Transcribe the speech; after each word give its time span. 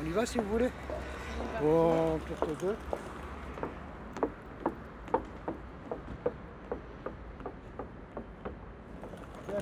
On 0.00 0.06
y 0.06 0.10
va 0.12 0.24
si 0.24 0.38
vous 0.38 0.48
voulez 0.50 0.70
Bon, 1.62 2.18
tour 2.18 2.56
deux. 2.60 2.76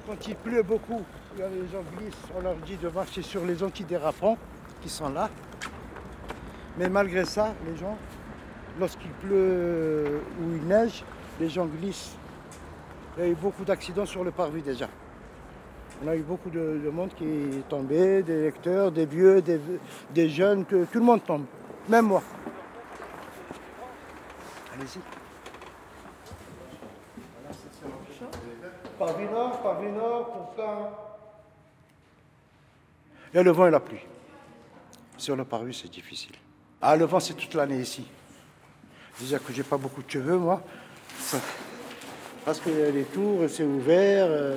Quand 0.07 0.27
il 0.27 0.37
pleut 0.37 0.62
beaucoup, 0.62 1.03
les 1.37 1.69
gens 1.69 1.82
glissent, 1.96 2.14
on 2.37 2.41
leur 2.41 2.55
dit 2.57 2.77
de 2.77 2.89
marcher 2.89 3.23
sur 3.23 3.45
les 3.45 3.62
antidérapants 3.62 4.39
qui 4.80 4.89
sont 4.89 5.11
là. 5.11 5.29
Mais 6.79 6.89
malgré 6.89 7.25
ça, 7.25 7.52
les 7.66 7.77
gens, 7.77 7.98
lorsqu'il 8.79 9.11
pleut 9.11 10.23
ou 10.41 10.57
il 10.57 10.66
neige, 10.66 11.05
les 11.41 11.48
gens 11.48 11.66
glissent. 11.66 12.16
Il 13.16 13.25
y 13.25 13.27
a 13.27 13.30
eu 13.30 13.34
beaucoup 13.34 13.64
d'accidents 13.64 14.07
sur 14.07 14.25
le 14.25 14.30
parvis 14.30 14.62
déjà. 14.62 14.89
On 16.01 16.07
a 16.07 16.15
eu 16.15 16.23
beaucoup 16.23 16.51
de, 16.51 16.91
monde 16.93 17.11
qui 17.17 17.25
est 17.25 17.69
tombé, 17.69 18.22
des 18.22 18.43
lecteurs, 18.43 18.93
des 18.93 19.04
vieux, 19.04 19.43
des, 19.43 20.29
jeunes, 20.29 20.64
tout, 20.64 20.86
le 20.95 21.00
monde 21.00 21.25
tombe, 21.25 21.45
même 21.89 22.07
moi. 22.07 22.22
Allez-y. 24.75 25.00
Parvis 28.96 29.25
nord, 29.25 29.63
parvis 29.63 29.91
nord, 29.91 30.27
pourquoi? 30.32 31.19
Il 33.33 33.36
y 33.36 33.41
a 33.41 33.42
le 33.42 33.50
vent 33.50 33.67
et 33.67 33.70
la 33.70 33.80
pluie. 33.80 34.05
Sur 35.17 35.34
le 35.34 35.44
parvis, 35.44 35.75
c'est 35.75 35.91
difficile. 35.91 36.34
Ah, 36.80 36.97
le 36.97 37.05
vent, 37.06 37.20
c'est 37.20 37.34
toute 37.34 37.55
l'année 37.55 37.80
ici. 37.80 38.06
Déjà 39.20 39.39
que 39.41 39.53
j'ai 39.53 39.64
pas 39.64 39.77
beaucoup 39.77 40.03
de 40.03 40.11
cheveux, 40.11 40.39
moi. 40.39 40.62
Parce 42.48 42.61
que 42.61 42.70
les 42.70 43.02
tours, 43.02 43.41
c'est 43.47 43.62
ouvert. 43.62 44.25
Euh, 44.27 44.56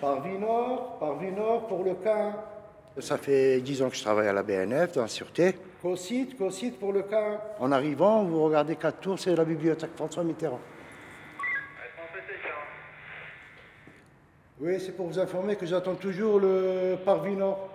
parvis 0.00 0.38
nord, 0.38 0.98
parvis 1.00 1.32
nord 1.32 1.66
pour 1.66 1.82
le 1.82 1.94
cas. 1.94 2.32
Ça 3.00 3.18
fait 3.18 3.60
dix 3.60 3.82
ans 3.82 3.90
que 3.90 3.96
je 3.96 4.02
travaille 4.02 4.28
à 4.28 4.32
la 4.32 4.44
BNF, 4.44 4.92
dans 4.92 5.02
la 5.02 5.08
sûreté. 5.08 5.56
Co-site, 5.82 6.38
co-site 6.38 6.78
pour 6.78 6.92
le 6.92 7.02
cas. 7.02 7.40
En 7.58 7.72
arrivant, 7.72 8.22
vous 8.22 8.44
regardez 8.44 8.76
quatre 8.76 9.00
tours, 9.00 9.18
c'est 9.18 9.34
la 9.34 9.44
bibliothèque 9.44 9.96
François 9.96 10.22
Mitterrand. 10.22 10.60
Oui, 14.60 14.78
c'est 14.78 14.92
pour 14.92 15.08
vous 15.08 15.18
informer 15.18 15.56
que 15.56 15.66
j'attends 15.66 15.96
toujours 15.96 16.38
le 16.38 16.94
parvis 17.04 17.34
nord. 17.34 17.68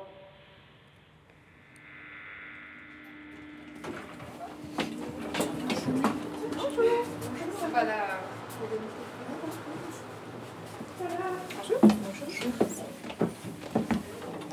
Bonjour. 11.00 11.80
Bonjour. 11.82 12.52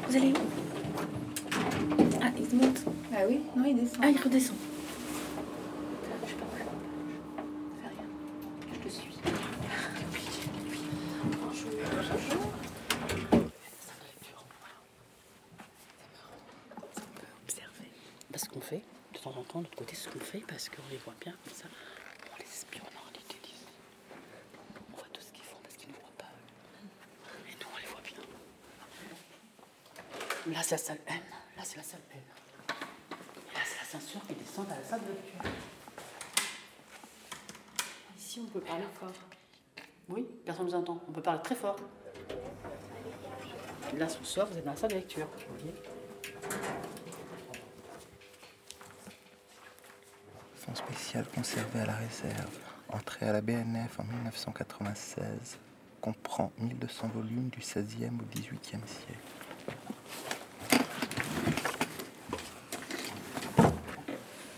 Vous 0.06 0.16
allez 0.16 0.32
où 0.32 0.34
Ah, 2.22 2.30
il 2.38 2.56
monte. 2.56 2.84
Ah 3.12 3.20
oui, 3.28 3.41
non, 3.56 3.64
il 3.64 3.76
descend. 3.76 4.00
Ah, 4.02 4.10
il 4.10 4.20
redescend. 4.20 4.56
De 18.36 19.58
l'autre 19.62 19.76
côté 19.76 19.94
ce 19.94 20.08
qu'on 20.08 20.20
fait 20.20 20.42
parce 20.46 20.68
qu'on 20.68 20.82
les 20.90 20.98
voit 20.98 21.14
bien 21.20 21.32
comme 21.32 21.54
ça. 21.54 21.64
On 22.32 22.36
les 22.38 22.44
espionne 22.44 22.82
en 22.84 23.08
réalité. 23.10 23.36
On 24.92 24.96
voit 24.96 25.06
tout 25.12 25.22
ce 25.22 25.32
qu'ils 25.32 25.44
font 25.44 25.56
parce 25.62 25.76
qu'ils 25.76 25.88
ne 25.88 25.94
voient 25.94 26.10
pas. 26.18 26.30
Et 27.48 27.52
nous, 27.52 27.66
on 27.72 27.78
les 27.78 27.86
voit 27.86 28.02
bien. 28.02 28.18
Là, 30.52 30.62
c'est 30.62 30.72
la 30.72 30.78
salle 30.78 30.98
N. 31.06 31.20
Là, 31.56 31.62
c'est 31.64 31.76
la 31.78 31.82
salle 31.82 32.00
N. 32.12 32.20
Là, 32.68 33.60
c'est 33.64 33.78
la 33.78 33.84
ceinture 34.00 34.20
qui 34.26 34.34
descend 34.34 34.70
à 34.70 34.76
la 34.76 34.84
salle 34.84 35.00
de 35.00 35.12
lecture. 35.12 35.50
Ici, 38.19 38.41
on 38.42 38.46
peut 38.46 38.60
parler 38.60 38.84
fort. 39.00 39.12
Oui, 40.08 40.26
personne 40.44 40.66
ne 40.66 40.70
nous 40.70 40.76
entend. 40.76 41.02
On 41.08 41.12
peut 41.12 41.22
parler 41.22 41.42
très 41.42 41.54
fort. 41.54 41.76
Là, 43.94 44.08
ce 44.08 44.22
soir, 44.25 44.46
vous 44.46 44.58
êtes 44.58 44.64
dans 44.64 44.72
la 44.72 44.76
salle 44.76 44.91
de 44.91 44.96
lecture. 44.96 45.26
Spécial 51.16 51.27
conservé 51.34 51.81
à 51.81 51.87
la 51.87 51.94
réserve, 51.94 52.59
entré 52.93 53.28
à 53.28 53.32
la 53.32 53.41
BNF 53.41 54.00
en 54.00 54.04
1996, 54.04 55.59
comprend 56.00 56.53
1200 56.59 57.09
volumes 57.15 57.49
du 57.49 57.60
XVIe 57.60 58.06
au 58.06 58.25
XVIIIe 58.34 58.82
siècle. 58.87 59.16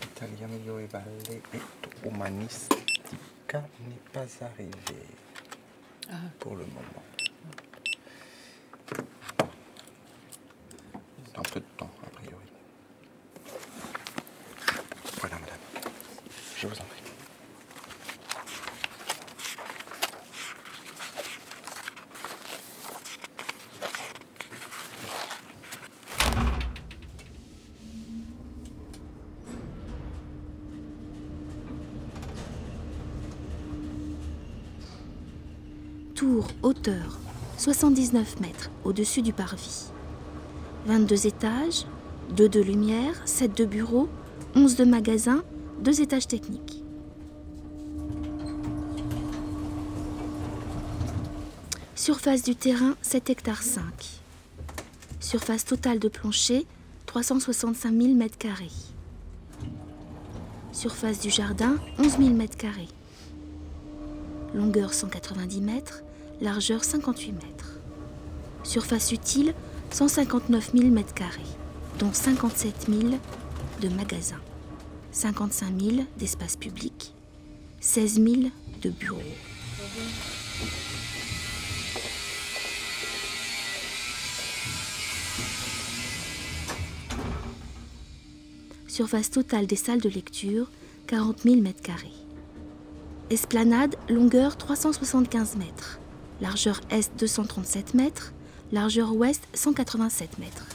Italia 0.03 0.47
medievale 0.47 1.03
et 1.31 2.07
humanistica 2.07 3.63
n'est 3.87 4.11
pas 4.11 4.25
arrivé 4.45 5.05
ah. 6.11 6.15
pour 6.39 6.55
le 6.55 6.65
moment. 6.65 7.03
Dans 11.35 11.43
peu 11.43 11.59
de 11.61 11.65
temps. 11.77 11.89
Je 16.61 16.67
vous 16.67 16.73
en 16.73 16.83
prie. 16.83 16.99
Tour, 36.13 36.47
hauteur, 36.61 37.19
79 37.57 38.41
mètres 38.41 38.69
au-dessus 38.83 39.21
du 39.21 39.31
parvis. 39.31 39.85
22 40.87 41.25
étages, 41.25 41.85
2 42.35 42.49
de 42.49 42.59
lumière, 42.59 43.21
7 43.23 43.55
de 43.55 43.63
bureaux, 43.63 44.09
11 44.55 44.75
de 44.75 44.83
magasins, 44.83 45.43
deux 45.81 46.01
étages 46.01 46.27
techniques. 46.27 46.83
Surface 51.95 52.43
du 52.43 52.55
terrain 52.55 52.95
7 53.01 53.29
hectares 53.29 53.61
5. 53.61 53.83
Surface 55.19 55.65
totale 55.65 55.99
de 55.99 56.07
plancher 56.07 56.65
365 57.05 57.91
000 57.91 58.13
m2. 58.13 58.49
Surface 60.71 61.19
du 61.19 61.29
jardin 61.29 61.75
11 61.97 62.17
000 62.17 62.29
m2. 62.29 62.67
Longueur 64.53 64.93
190 64.93 65.61
mètres, 65.61 66.03
largeur 66.41 66.83
58 66.83 67.31
mètres. 67.33 67.79
Surface 68.63 69.11
utile 69.11 69.53
159 69.91 70.71
000 70.73 70.87
m2, 70.87 71.03
dont 71.99 72.13
57 72.13 72.87
000 72.89 73.13
de 73.81 73.89
magasins. 73.89 74.39
55 75.11 75.79
000 75.79 75.97
d'espaces 76.17 76.55
publics, 76.55 77.13
16 77.81 78.13
000 78.15 78.35
de 78.81 78.89
bureaux. 78.89 79.21
Surface 88.87 89.31
totale 89.31 89.65
des 89.65 89.75
salles 89.75 90.01
de 90.01 90.09
lecture, 90.09 90.69
40 91.07 91.43
000 91.43 91.55
m2. 91.57 91.71
Esplanade, 93.29 93.95
longueur 94.09 94.57
375 94.57 95.55
mètres. 95.55 95.99
Largeur 96.41 96.81
est 96.89 97.11
237 97.17 97.93
mètres. 97.93 98.33
Largeur 98.71 99.13
ouest 99.13 99.47
187 99.53 100.39
mètres. 100.39 100.65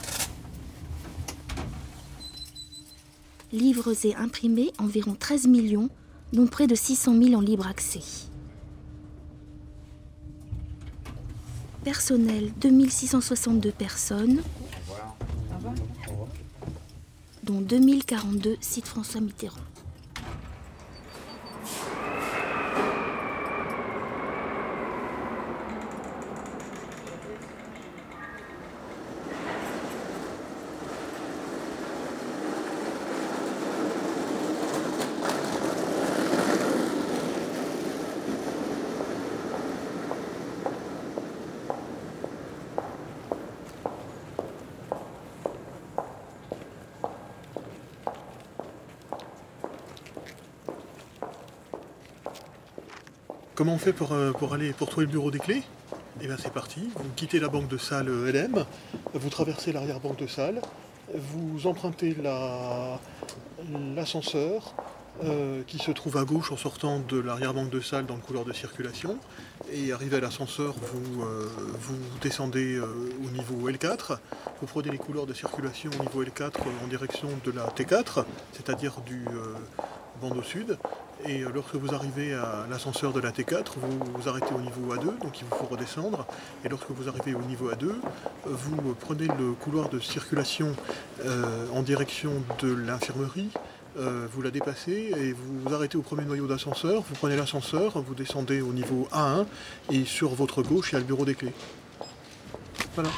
Livres 3.55 3.93
et 4.05 4.15
imprimés 4.15 4.71
environ 4.77 5.15
13 5.15 5.47
millions, 5.47 5.89
dont 6.33 6.47
près 6.47 6.67
de 6.67 6.75
600 6.75 7.21
000 7.21 7.33
en 7.35 7.41
libre 7.41 7.67
accès. 7.67 8.01
Personnel 11.83 12.51
2662 12.59 13.71
personnes, 13.71 14.41
dont 17.43 17.61
2042 17.61 18.57
sites 18.59 18.87
François 18.87 19.21
Mitterrand. 19.21 19.74
Comment 53.65 53.77
on 53.77 53.79
fait 53.79 53.93
pour, 53.93 54.11
euh, 54.13 54.31
pour 54.31 54.53
aller 54.53 54.73
pour 54.73 54.87
trouver 54.91 55.07
le 55.07 55.11
bureau 55.11 55.31
des 55.31 55.39
clés? 55.39 55.63
Eh 56.21 56.27
bien 56.27 56.35
c'est 56.37 56.53
parti. 56.53 56.87
Vous 56.97 57.09
quittez 57.15 57.39
la 57.39 57.47
banque 57.47 57.67
de 57.67 57.77
salle 57.79 58.07
LM, 58.09 58.63
vous 59.15 59.29
traversez 59.31 59.71
l'arrière-banque 59.71 60.17
de 60.19 60.27
salle, 60.27 60.61
vous 61.11 61.65
empruntez 61.65 62.15
la- 62.21 62.99
l'ascenseur 63.95 64.75
euh, 65.23 65.63
qui 65.65 65.79
se 65.79 65.89
trouve 65.89 66.17
à 66.17 66.25
gauche 66.25 66.51
en 66.51 66.57
sortant 66.57 66.99
de 66.99 67.17
l'arrière-banque 67.17 67.71
de 67.71 67.79
salle 67.81 68.05
dans 68.05 68.13
le 68.13 68.21
couloir 68.21 68.45
de 68.45 68.53
circulation. 68.53 69.17
Et 69.73 69.91
arrivé 69.91 70.17
à 70.17 70.19
l'ascenseur, 70.19 70.75
vous, 70.79 71.23
euh, 71.23 71.49
vous 71.79 71.97
descendez 72.21 72.75
euh, 72.75 72.85
au 73.25 73.31
niveau 73.31 73.67
L4, 73.67 74.19
vous 74.61 74.67
prenez 74.67 74.91
les 74.91 74.99
couloirs 74.99 75.25
de 75.25 75.33
circulation 75.33 75.89
au 75.99 76.03
niveau 76.03 76.23
L4 76.23 76.51
en 76.83 76.87
direction 76.87 77.29
de 77.43 77.51
la 77.51 77.65
T4, 77.69 78.25
c'est-à-dire 78.53 79.01
du 79.07 79.25
euh, 79.27 79.55
bandeau 80.21 80.43
sud. 80.43 80.77
Et 81.27 81.41
euh, 81.41 81.49
lorsque 81.53 81.75
vous 81.75 81.93
arrivez 81.95 82.33
à 82.33 82.67
l'ascenseur 82.69 83.11
de 83.11 83.19
la 83.19 83.31
T4, 83.31 83.73
vous 83.77 83.99
vous 84.13 84.29
arrêtez 84.29 84.53
au 84.53 84.59
niveau 84.59 84.93
A2, 84.93 85.05
donc 85.21 85.39
il 85.39 85.45
vous 85.49 85.55
faut 85.55 85.65
redescendre. 85.65 86.27
Et 86.63 86.69
lorsque 86.69 86.91
vous 86.91 87.09
arrivez 87.09 87.33
au 87.33 87.41
niveau 87.41 87.71
A2, 87.71 87.85
euh, 87.85 87.93
vous 88.45 88.91
euh, 88.91 88.95
prenez 88.99 89.27
le 89.27 89.53
couloir 89.53 89.89
de 89.89 89.99
circulation 89.99 90.75
en 91.73 91.81
direction 91.81 92.31
de 92.59 92.73
l'infirmerie. 92.73 93.49
vous 93.95 94.41
la 94.41 94.51
dépassez 94.51 95.13
et 95.17 95.31
vous 95.31 95.61
vous 95.63 95.73
arrêtez 95.73 95.97
au 95.97 96.01
premier 96.01 96.25
noyau 96.25 96.45
d'ascenseur, 96.45 97.01
vous 97.01 97.15
prenez 97.15 97.35
l'ascenseur, 97.35 98.01
vous 98.01 98.13
descendez 98.13 98.61
au 98.61 98.73
niveau 98.73 99.07
A1 99.11 99.45
et 99.91 100.03
sur 100.05 100.35
votre 100.35 100.61
gauche 100.61 100.91
il 100.91 100.93
y 100.93 100.95
a 100.97 100.99
le 100.99 101.05
bureau 101.05 101.25
des 101.25 101.35
clés. 101.35 101.53
Voilà. 102.95 103.09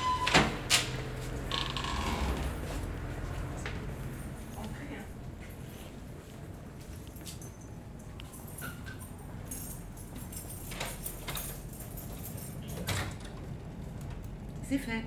C'est 14.70 14.78
fait. 14.78 15.04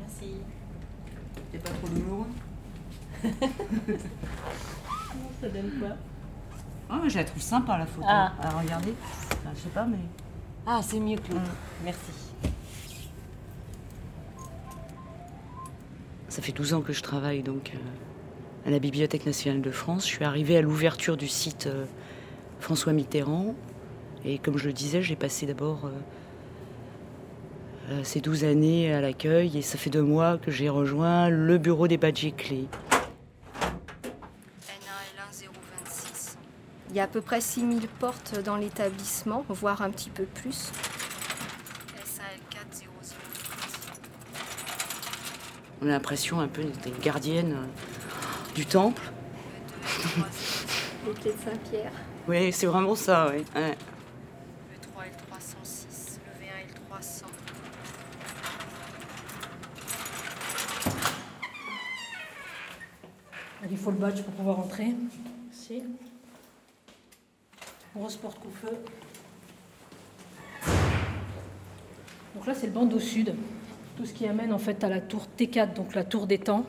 Merci. 0.00 0.36
C'est 1.52 1.62
pas 1.62 1.70
trop 1.70 1.88
douloureux 1.88 2.26
Ça 5.40 5.48
donne 5.48 5.70
quoi? 5.78 5.90
Ah, 6.88 7.00
mais 7.02 7.10
je 7.10 7.18
la 7.18 7.24
trouve 7.24 7.42
sympa 7.42 7.76
la 7.78 7.86
photo. 7.86 8.06
Ah. 8.08 8.32
À 8.40 8.50
regarder. 8.58 8.94
Enfin, 9.32 9.50
je 9.54 9.60
sais 9.60 9.68
pas, 9.68 9.84
mais. 9.84 9.98
Ah, 10.66 10.80
c'est 10.82 10.98
mieux 10.98 11.16
que 11.16 11.32
l'autre. 11.32 11.42
Mm. 11.42 11.84
Merci. 11.84 12.12
Ça 16.28 16.40
fait 16.40 16.52
12 16.52 16.72
ans 16.72 16.80
que 16.80 16.94
je 16.94 17.02
travaille 17.02 17.42
donc 17.42 17.72
euh, 17.74 18.66
à 18.66 18.70
la 18.70 18.78
Bibliothèque 18.78 19.26
nationale 19.26 19.60
de 19.60 19.70
France. 19.70 20.08
Je 20.08 20.14
suis 20.14 20.24
arrivée 20.24 20.56
à 20.56 20.62
l'ouverture 20.62 21.18
du 21.18 21.28
site 21.28 21.66
euh, 21.66 21.84
François 22.60 22.94
Mitterrand. 22.94 23.54
Et 24.24 24.38
comme 24.38 24.56
je 24.56 24.68
le 24.68 24.72
disais, 24.72 25.02
j'ai 25.02 25.16
passé 25.16 25.44
d'abord 25.44 25.84
euh, 25.84 25.90
ces 28.02 28.20
12 28.20 28.44
années 28.44 28.92
à 28.92 29.00
l'accueil. 29.00 29.58
Et 29.58 29.62
ça 29.62 29.78
fait 29.78 29.90
deux 29.90 30.02
mois 30.02 30.38
que 30.38 30.50
j'ai 30.50 30.68
rejoint 30.68 31.28
le 31.28 31.58
bureau 31.58 31.88
des 31.88 31.96
badges 31.96 32.32
clés. 32.36 32.68
NAL 33.60 35.26
1026. 35.30 36.38
Il 36.90 36.96
y 36.96 37.00
a 37.00 37.04
à 37.04 37.06
peu 37.06 37.20
près 37.20 37.40
6000 37.40 37.88
portes 37.98 38.40
dans 38.44 38.56
l'établissement, 38.56 39.44
voire 39.48 39.82
un 39.82 39.90
petit 39.90 40.10
peu 40.10 40.24
plus. 40.24 40.70
SAL 42.04 42.38
4008. 42.50 42.88
On 45.82 45.86
a 45.86 45.90
l'impression 45.90 46.40
un 46.40 46.48
peu 46.48 46.62
d'être 46.62 46.86
une 46.86 47.02
gardienne 47.02 47.52
euh, 47.52 48.54
du 48.54 48.66
temple. 48.66 49.02
Les 51.06 51.12
clés 51.14 51.32
de 51.36 51.50
Saint-Pierre. 51.50 51.92
Oui, 52.28 52.52
c'est 52.52 52.66
vraiment 52.66 52.94
ça, 52.94 53.32
oui. 53.34 53.44
Ouais. 53.56 53.76
Faut 63.82 63.90
le 63.90 63.96
badge 63.96 64.22
pour 64.22 64.32
pouvoir 64.34 64.60
entrer. 64.60 64.94
Ici. 65.52 65.82
Grosse 67.96 68.14
porte 68.14 68.38
coup-feu. 68.38 68.78
Donc 72.36 72.46
là, 72.46 72.54
c'est 72.54 72.66
le 72.68 72.72
bandeau 72.72 73.00
sud. 73.00 73.34
Tout 73.96 74.06
ce 74.06 74.12
qui 74.12 74.28
amène 74.28 74.52
en 74.52 74.58
fait 74.58 74.84
à 74.84 74.88
la 74.88 75.00
tour 75.00 75.26
T4, 75.36 75.74
donc 75.74 75.96
la 75.96 76.04
tour 76.04 76.28
des 76.28 76.38
temps. 76.38 76.64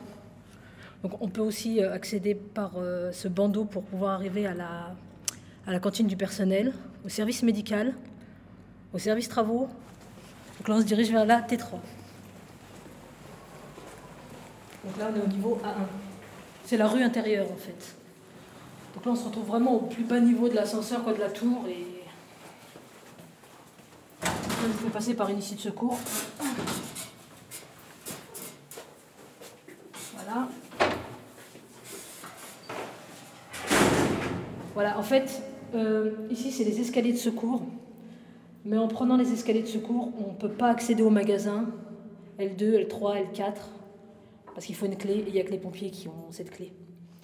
Donc 1.04 1.22
on 1.22 1.28
peut 1.28 1.40
aussi 1.40 1.80
euh, 1.80 1.92
accéder 1.92 2.34
par 2.34 2.72
euh, 2.78 3.12
ce 3.12 3.28
bandeau 3.28 3.64
pour 3.64 3.84
pouvoir 3.84 4.14
arriver 4.14 4.48
à 4.48 4.54
la, 4.54 4.96
à 5.68 5.72
la 5.72 5.78
cantine 5.78 6.08
du 6.08 6.16
personnel, 6.16 6.72
au 7.04 7.08
service 7.08 7.44
médical, 7.44 7.94
au 8.92 8.98
service 8.98 9.28
travaux. 9.28 9.68
Donc 10.58 10.68
là, 10.68 10.74
on 10.74 10.80
se 10.80 10.86
dirige 10.86 11.12
vers 11.12 11.26
la 11.26 11.42
T3. 11.42 11.78
Donc 14.84 14.98
là, 14.98 15.10
on 15.12 15.16
est 15.16 15.22
au 15.22 15.28
niveau 15.28 15.60
A1. 15.62 16.13
C'est 16.64 16.76
la 16.76 16.88
rue 16.88 17.02
intérieure 17.02 17.46
en 17.52 17.56
fait. 17.56 17.94
Donc 18.94 19.04
là, 19.06 19.12
on 19.12 19.16
se 19.16 19.24
retrouve 19.24 19.46
vraiment 19.46 19.74
au 19.74 19.80
plus 19.80 20.04
bas 20.04 20.20
niveau 20.20 20.48
de 20.48 20.54
l'ascenseur, 20.54 21.02
quoi, 21.02 21.12
de 21.12 21.20
la 21.20 21.28
tour. 21.28 21.66
Et 21.68 21.84
il 24.22 24.72
faut 24.72 24.88
passer 24.88 25.14
par 25.14 25.28
une 25.28 25.38
issue 25.38 25.56
de 25.56 25.60
secours. 25.60 25.98
Voilà. 30.14 30.48
Voilà, 34.74 34.98
en 34.98 35.02
fait, 35.02 35.42
euh, 35.74 36.12
ici, 36.30 36.50
c'est 36.50 36.64
les 36.64 36.80
escaliers 36.80 37.12
de 37.12 37.18
secours. 37.18 37.62
Mais 38.64 38.78
en 38.78 38.88
prenant 38.88 39.16
les 39.16 39.32
escaliers 39.32 39.62
de 39.62 39.68
secours, 39.68 40.12
on 40.18 40.32
ne 40.32 40.36
peut 40.36 40.48
pas 40.48 40.68
accéder 40.68 41.02
au 41.02 41.10
magasin 41.10 41.66
L2, 42.38 42.88
L3, 42.88 43.32
L4 43.34 43.52
parce 44.54 44.66
qu'il 44.66 44.74
faut 44.76 44.86
une 44.86 44.96
clé 44.96 45.14
et 45.14 45.24
il 45.28 45.32
n'y 45.34 45.40
a 45.40 45.44
que 45.44 45.50
les 45.50 45.58
pompiers 45.58 45.90
qui 45.90 46.08
ont 46.08 46.30
cette 46.30 46.50
clé. 46.50 46.72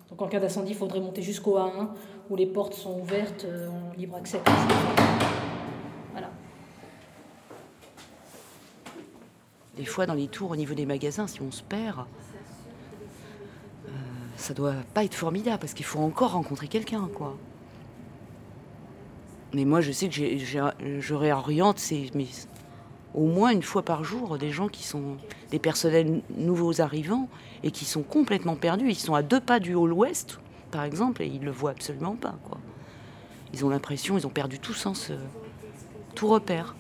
Donc 0.09 0.21
en 0.23 0.27
cas 0.29 0.41
d'incendie, 0.41 0.73
il 0.73 0.77
faudrait 0.77 1.01
monter 1.01 1.23
jusqu'au 1.23 1.57
A1 1.59 1.89
où 2.29 2.37
les 2.37 2.47
portes 2.47 2.75
sont 2.75 2.99
ouvertes 3.01 3.45
euh, 3.45 3.69
en 3.69 3.93
libre 3.97 4.17
accès. 4.17 4.41
Voilà. 6.13 6.31
Des 9.77 9.85
fois, 9.85 10.07
dans 10.07 10.15
les 10.15 10.27
tours, 10.27 10.51
au 10.51 10.57
niveau 10.57 10.75
des 10.75 10.87
magasins, 10.87 11.27
si 11.29 11.41
on 11.41 11.53
se 11.53 11.63
perd, 11.63 12.01
euh, 13.87 13.91
ça 14.37 14.53
doit 14.53 14.75
pas 14.93 15.05
être 15.05 15.15
formidable 15.15 15.59
parce 15.61 15.75
qu'il 15.75 15.87
faut 15.87 16.01
encore 16.01 16.33
rencontrer 16.33 16.67
quelqu'un, 16.67 17.09
quoi. 17.15 17.37
Mais 19.55 19.65
moi, 19.65 19.81
je 19.81 19.91
sais 19.93 20.09
que 20.09 20.13
je 20.15 21.15
réoriente 21.15 21.79
ces- 21.79 22.11
au 23.15 23.27
moins 23.27 23.51
une 23.51 23.63
fois 23.63 23.83
par 23.83 24.05
jour 24.05 24.39
des 24.39 24.51
gens 24.51 24.69
qui 24.69 24.85
sont 24.85 25.17
des 25.51 25.59
personnels 25.59 26.23
nouveaux 26.37 26.81
arrivants 26.81 27.29
et 27.63 27.71
qui 27.71 27.85
sont 27.85 28.03
complètement 28.03 28.57
perdus. 28.57 28.89
Ils 28.89 28.95
sont 28.95 29.15
à 29.15 29.23
deux 29.23 29.41
pas 29.41 29.61
du 29.61 29.75
hall 29.75 29.93
ouest, 29.93 30.39
par 30.71 30.85
exemple, 30.85 31.23
et 31.23 31.27
ils 31.27 31.43
le 31.43 31.51
voient 31.51 31.73
absolument 31.73 32.17
pas. 32.17 32.35
Ils 33.53 33.65
ont 33.65 33.69
l'impression, 33.69 34.17
ils 34.17 34.27
ont 34.27 34.31
perdu 34.31 34.59
tout 34.59 34.75
sens, 34.75 35.11
tout 36.15 36.29
repère. 36.29 36.77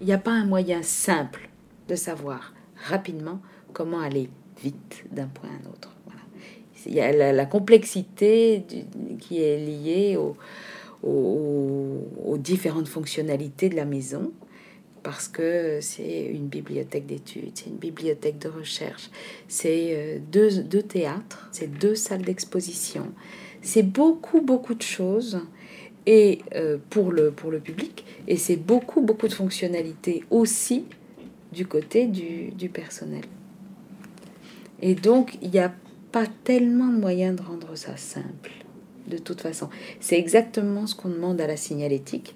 n'y 0.11 0.15
a 0.15 0.19
pas 0.19 0.31
un 0.31 0.45
moyen 0.45 0.81
simple 0.83 1.49
de 1.87 1.95
savoir 1.95 2.53
rapidement 2.87 3.39
comment 3.73 3.99
aller 3.99 4.29
vite 4.61 5.05
d'un 5.11 5.27
point 5.27 5.49
à 5.49 5.53
un 5.53 5.71
autre. 5.71 5.95
Il 6.85 6.93
y 6.95 6.99
a 6.99 7.31
la, 7.31 7.45
complexité 7.45 8.63
qui 9.19 9.41
est 9.41 9.57
liée 9.57 10.17
au- 10.17 10.35
au- 11.07 12.07
aux 12.25 12.37
différentes 12.37 12.87
fonctionnalités 12.87 13.69
de 13.69 13.75
la 13.75 13.85
maison, 13.85 14.31
parce 15.03 15.27
que 15.27 15.79
c'est 15.81 16.25
une 16.25 16.47
bibliothèque 16.47 17.05
d'études, 17.05 17.51
c'est 17.53 17.67
une 17.67 17.77
bibliothèque 17.77 18.39
de 18.39 18.49
recherche, 18.49 19.09
c'est 19.47 19.89
euh, 19.91 20.19
deux, 20.31 20.63
deux 20.63 20.81
théâtres, 20.83 21.47
c'est 21.51 21.71
deux 21.71 21.95
salles 21.95 22.23
d'exposition, 22.23 23.07
c'est 23.61 23.83
beaucoup, 23.83 24.41
beaucoup 24.41 24.73
de 24.73 24.81
choses 24.81 25.39
et 26.05 26.39
euh, 26.55 26.77
pour, 26.89 27.11
le, 27.11 27.31
pour 27.31 27.51
le 27.51 27.59
public, 27.59 28.05
et 28.27 28.37
c'est 28.37 28.55
beaucoup, 28.55 29.01
beaucoup 29.01 29.27
de 29.27 29.33
fonctionnalités 29.33 30.23
aussi 30.29 30.85
du 31.51 31.65
côté 31.65 32.07
du, 32.07 32.51
du 32.51 32.69
personnel. 32.69 33.23
Et 34.81 34.95
donc, 34.95 35.37
il 35.41 35.51
n'y 35.51 35.59
a 35.59 35.73
pas 36.11 36.25
tellement 36.43 36.87
de 36.87 36.97
moyens 36.99 37.35
de 37.35 37.43
rendre 37.43 37.75
ça 37.75 37.97
simple, 37.97 38.51
de 39.07 39.17
toute 39.17 39.41
façon. 39.41 39.69
C'est 39.99 40.17
exactement 40.17 40.87
ce 40.87 40.95
qu'on 40.95 41.09
demande 41.09 41.39
à 41.39 41.47
la 41.47 41.57
signalétique, 41.57 42.35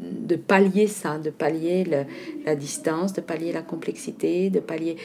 de 0.00 0.36
pallier 0.36 0.88
ça, 0.88 1.18
de 1.18 1.30
pallier 1.30 1.84
le- 1.84 2.04
la 2.44 2.54
distance, 2.56 3.12
de 3.12 3.20
pallier 3.20 3.52
la 3.52 3.62
complexité, 3.62 4.50
de 4.50 4.60
pallier... 4.60 4.96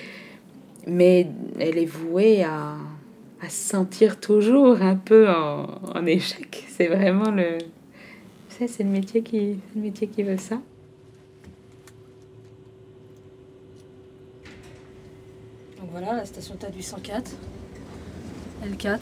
Mais 0.89 1.27
elle 1.59 1.77
est 1.77 1.85
vouée 1.85 2.43
à, 2.43 2.77
à 3.41 3.49
se 3.49 3.69
sentir 3.69 4.19
toujours 4.19 4.81
un 4.81 4.95
peu 4.95 5.29
en, 5.29 5.65
en 5.95 6.05
échec. 6.05 6.65
C'est 6.69 6.87
vraiment 6.87 7.31
le. 7.31 7.57
C'est 8.49 8.79
le 8.79 8.89
métier 8.89 9.21
qui, 9.21 9.59
le 9.75 9.81
métier 9.81 10.07
qui 10.07 10.23
veut 10.23 10.37
ça. 10.37 10.55
Donc 15.79 15.89
voilà, 15.91 16.13
la 16.13 16.25
station 16.25 16.55
TAD 16.55 16.75
804, 16.75 17.31
L4. 18.63 18.89
Donc 18.89 18.99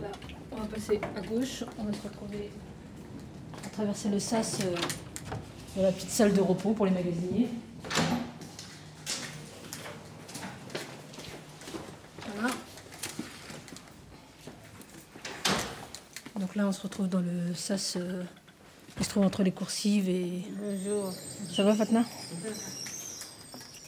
là, 0.00 0.08
on 0.52 0.56
va 0.56 0.66
passer 0.66 1.00
à 1.16 1.20
gauche, 1.20 1.64
on 1.78 1.84
va 1.84 1.92
se 1.92 2.02
retrouver 2.02 2.50
à 3.66 3.68
traverser 3.70 4.08
le 4.08 4.20
sas 4.20 4.60
euh, 4.64 4.76
de 5.76 5.82
la 5.82 5.90
petite 5.90 6.10
salle 6.10 6.32
de 6.32 6.40
repos 6.40 6.74
pour 6.74 6.86
les 6.86 6.92
magasiniers. 6.92 7.48
Donc 16.38 16.54
là, 16.54 16.66
on 16.68 16.72
se 16.72 16.82
retrouve 16.82 17.08
dans 17.08 17.20
le 17.20 17.52
sas 17.54 17.96
euh, 17.96 18.22
qui 18.96 19.04
se 19.04 19.10
trouve 19.10 19.24
entre 19.24 19.42
les 19.42 19.50
coursives 19.52 20.08
et. 20.08 20.44
Bonjour. 20.60 21.12
Ça 21.54 21.64
va, 21.64 21.74
Fatna 21.74 22.04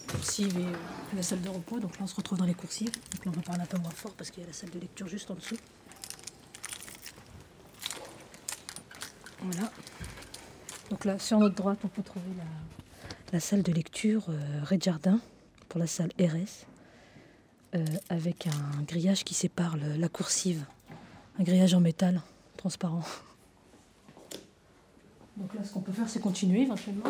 Coursives 0.09 0.59
et 0.59 0.65
euh, 0.65 0.73
la 1.15 1.23
salle 1.23 1.41
de 1.43 1.49
repos. 1.49 1.79
Donc 1.79 1.93
là, 1.99 2.01
on 2.05 2.07
se 2.09 2.15
retrouve 2.17 2.39
dans 2.39 2.45
les 2.45 2.55
coursives. 2.55 2.91
Donc 3.15 3.25
là, 3.27 3.33
on 3.33 3.37
va 3.37 3.43
parler 3.43 3.63
un 3.63 3.67
peu 3.67 3.79
moins 3.79 3.91
fort 3.91 4.13
parce 4.15 4.31
qu'il 4.31 4.43
y 4.43 4.45
a 4.45 4.49
la 4.49 4.53
salle 4.53 4.71
de 4.71 4.79
lecture 4.81 5.07
juste 5.07 5.31
en 5.31 5.35
dessous. 5.35 5.57
Voilà. 9.43 9.71
Donc 10.91 11.05
là, 11.05 11.19
sur 11.19 11.39
notre 11.39 11.55
droite, 11.55 11.79
on 11.85 11.89
peut 11.89 12.03
trouver 12.03 12.27
la, 12.37 12.45
la 13.33 13.41
salle 13.41 13.63
de 13.63 13.73
lecture 13.73 14.27
euh, 14.29 14.61
Rez 14.65 14.77
de 14.79 14.83
Jardin 14.83 15.21
pour 15.69 15.79
la 15.79 15.87
salle 15.87 16.11
RS, 16.19 16.67
euh, 17.77 17.85
avec 18.09 18.49
un 18.49 18.83
grillage 18.83 19.23
qui 19.23 19.35
sépare 19.35 19.77
le- 19.77 19.95
la 19.97 20.09
coursive, 20.09 20.65
un 21.39 21.45
grillage 21.45 21.75
en 21.75 21.81
métal 21.81 22.21
transparent. 22.61 23.01
Donc 25.39 25.55
là, 25.55 25.65
ce 25.65 25.73
qu'on 25.73 25.81
peut 25.81 25.93
faire, 25.93 26.09
c'est 26.09 26.21
continuer 26.21 26.63
éventuellement. 26.63 27.05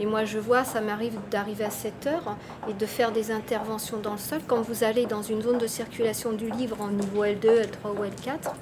Et 0.00 0.06
moi, 0.06 0.24
je 0.24 0.38
vois, 0.38 0.64
ça 0.64 0.80
m'arrive 0.80 1.18
d'arriver 1.30 1.64
à 1.64 1.70
7 1.70 2.06
heures 2.06 2.36
et 2.68 2.72
de 2.72 2.86
faire 2.86 3.12
des 3.12 3.30
interventions 3.30 3.98
dans 3.98 4.12
le 4.12 4.18
sol. 4.18 4.40
Quand 4.46 4.62
vous 4.62 4.82
allez 4.84 5.06
dans 5.06 5.22
une 5.22 5.42
zone 5.42 5.58
de 5.58 5.66
circulation 5.66 6.32
du 6.32 6.50
livre 6.50 6.80
en 6.80 6.88
niveau 6.88 7.24
L2, 7.24 7.66
L3 7.66 7.96
ou 7.96 8.04
L4, 8.04 8.52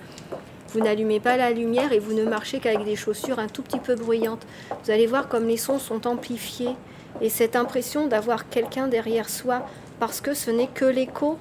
vous 0.76 0.82
n'allumez 0.82 1.20
pas 1.20 1.38
la 1.38 1.52
lumière 1.52 1.94
et 1.94 1.98
vous 1.98 2.12
ne 2.12 2.24
marchez 2.24 2.60
qu'avec 2.60 2.84
des 2.84 2.96
chaussures 2.96 3.38
un 3.38 3.48
tout 3.48 3.62
petit 3.62 3.78
peu 3.78 3.94
bruyantes. 3.94 4.46
Vous 4.84 4.90
allez 4.90 5.06
voir 5.06 5.26
comme 5.26 5.46
les 5.46 5.56
sons 5.56 5.78
sont 5.78 6.06
amplifiés. 6.06 6.76
Et 7.22 7.30
cette 7.30 7.56
impression 7.56 8.06
d'avoir 8.06 8.50
quelqu'un 8.50 8.86
derrière 8.86 9.30
soi, 9.30 9.66
parce 10.00 10.20
que 10.20 10.34
ce 10.34 10.50
n'est 10.50 10.66
que 10.66 10.84
l'écho, 10.84 11.38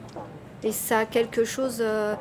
et 0.64 0.72
ça 0.72 1.00
a 1.00 1.06
quelque 1.06 1.44
chose 1.44 1.80
euh, 1.82 2.16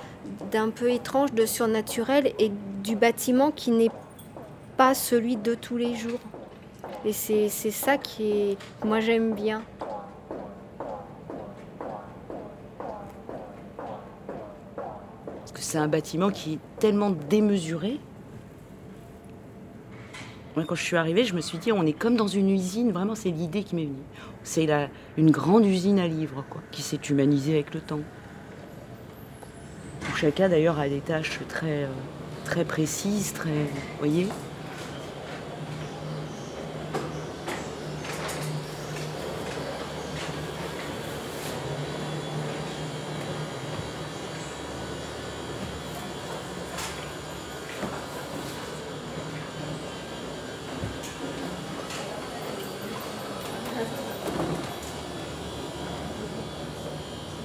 d'un 0.51 0.71
peu 0.71 0.91
étrange, 0.91 1.33
de 1.33 1.47
surnaturel, 1.47 2.33
et 2.41 2.51
du 2.83 2.97
bâtiment 2.97 3.53
qui 3.53 3.71
n'est 3.71 3.93
pas 4.77 4.95
celui 4.95 5.37
de 5.37 5.55
tous 5.55 5.77
les 5.77 5.95
jours. 5.95 6.19
Et 7.05 7.13
c'est 7.13 7.49
c'est 7.49 7.71
ça 7.71 7.97
qui 7.97 8.33
est. 8.33 8.57
Moi, 8.85 8.99
j'aime 8.99 9.35
bien. 9.35 9.63
Parce 15.39 15.53
que 15.53 15.53
c'est 15.65 15.79
un 15.79 15.89
bâtiment 15.89 16.31
qui 16.31 16.55
est 16.55 16.59
tellement 16.79 17.11
démesuré. 17.11 17.99
Moi, 20.55 20.65
quand 20.67 20.77
je 20.77 20.83
suis 20.83 20.97
arrivée, 20.97 21.25
je 21.25 21.35
me 21.35 21.41
suis 21.41 21.59
dit, 21.59 21.73
on 21.73 21.85
est 21.85 21.93
comme 21.93 22.17
dans 22.17 22.29
une 22.29 22.51
usine. 22.51 22.93
Vraiment, 22.93 23.17
c'est 23.17 23.31
l'idée 23.31 23.65
qui 23.65 23.75
m'est 23.75 23.87
venue. 23.87 23.97
C'est 24.45 24.69
une 25.17 25.31
grande 25.31 25.67
usine 25.67 25.99
à 25.99 26.07
livres, 26.07 26.45
quoi, 26.49 26.61
qui 26.71 26.83
s'est 26.83 27.01
humanisée 27.09 27.55
avec 27.55 27.75
le 27.75 27.81
temps. 27.81 28.01
Chacun, 30.15 30.49
d'ailleurs, 30.49 30.79
a 30.79 30.89
des 30.89 31.01
tâches 31.01 31.41
très, 31.49 31.85
euh, 31.85 31.89
très 32.45 32.65
précises, 32.65 33.33
très. 33.33 33.51
Vous 33.51 33.99
voyez 33.99 34.29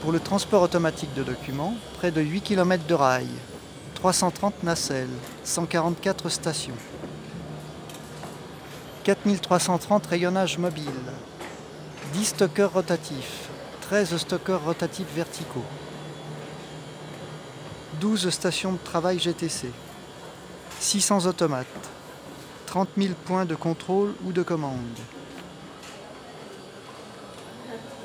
Pour 0.01 0.13
le 0.13 0.19
transport 0.50 0.63
automatique 0.63 1.13
de 1.13 1.22
documents, 1.22 1.75
près 2.00 2.10
de 2.10 2.22
8 2.22 2.41
km 2.41 2.84
de 2.88 2.96
rails, 2.96 3.27
330 3.94 4.63
nacelles, 4.63 5.08
144 5.44 6.27
stations. 6.29 6.74
4330 9.03 10.08
rayonnages 10.08 10.58
mobiles, 10.58 10.89
10 12.13 12.25
stockeurs 12.25 12.74
rotatifs, 12.74 13.48
13 13.82 14.18
stockeurs 14.18 14.63
rotatifs 14.65 15.13
verticaux, 15.15 15.65
12 18.01 18.32
stations 18.32 18.72
de 18.72 18.79
travail 18.79 19.20
GTC, 19.20 19.70
600 20.79 21.27
automates, 21.27 21.68
30 22.65 22.89
000 22.98 23.13
points 23.24 23.46
de 23.46 23.53
contrôle 23.53 24.15
ou 24.25 24.32
de 24.32 24.41
commande, 24.41 24.98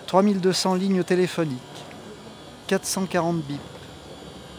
3200 0.07 0.75
lignes 0.75 1.05
téléphoniques, 1.05 1.74
440 2.66 3.42
bips, 3.42 3.61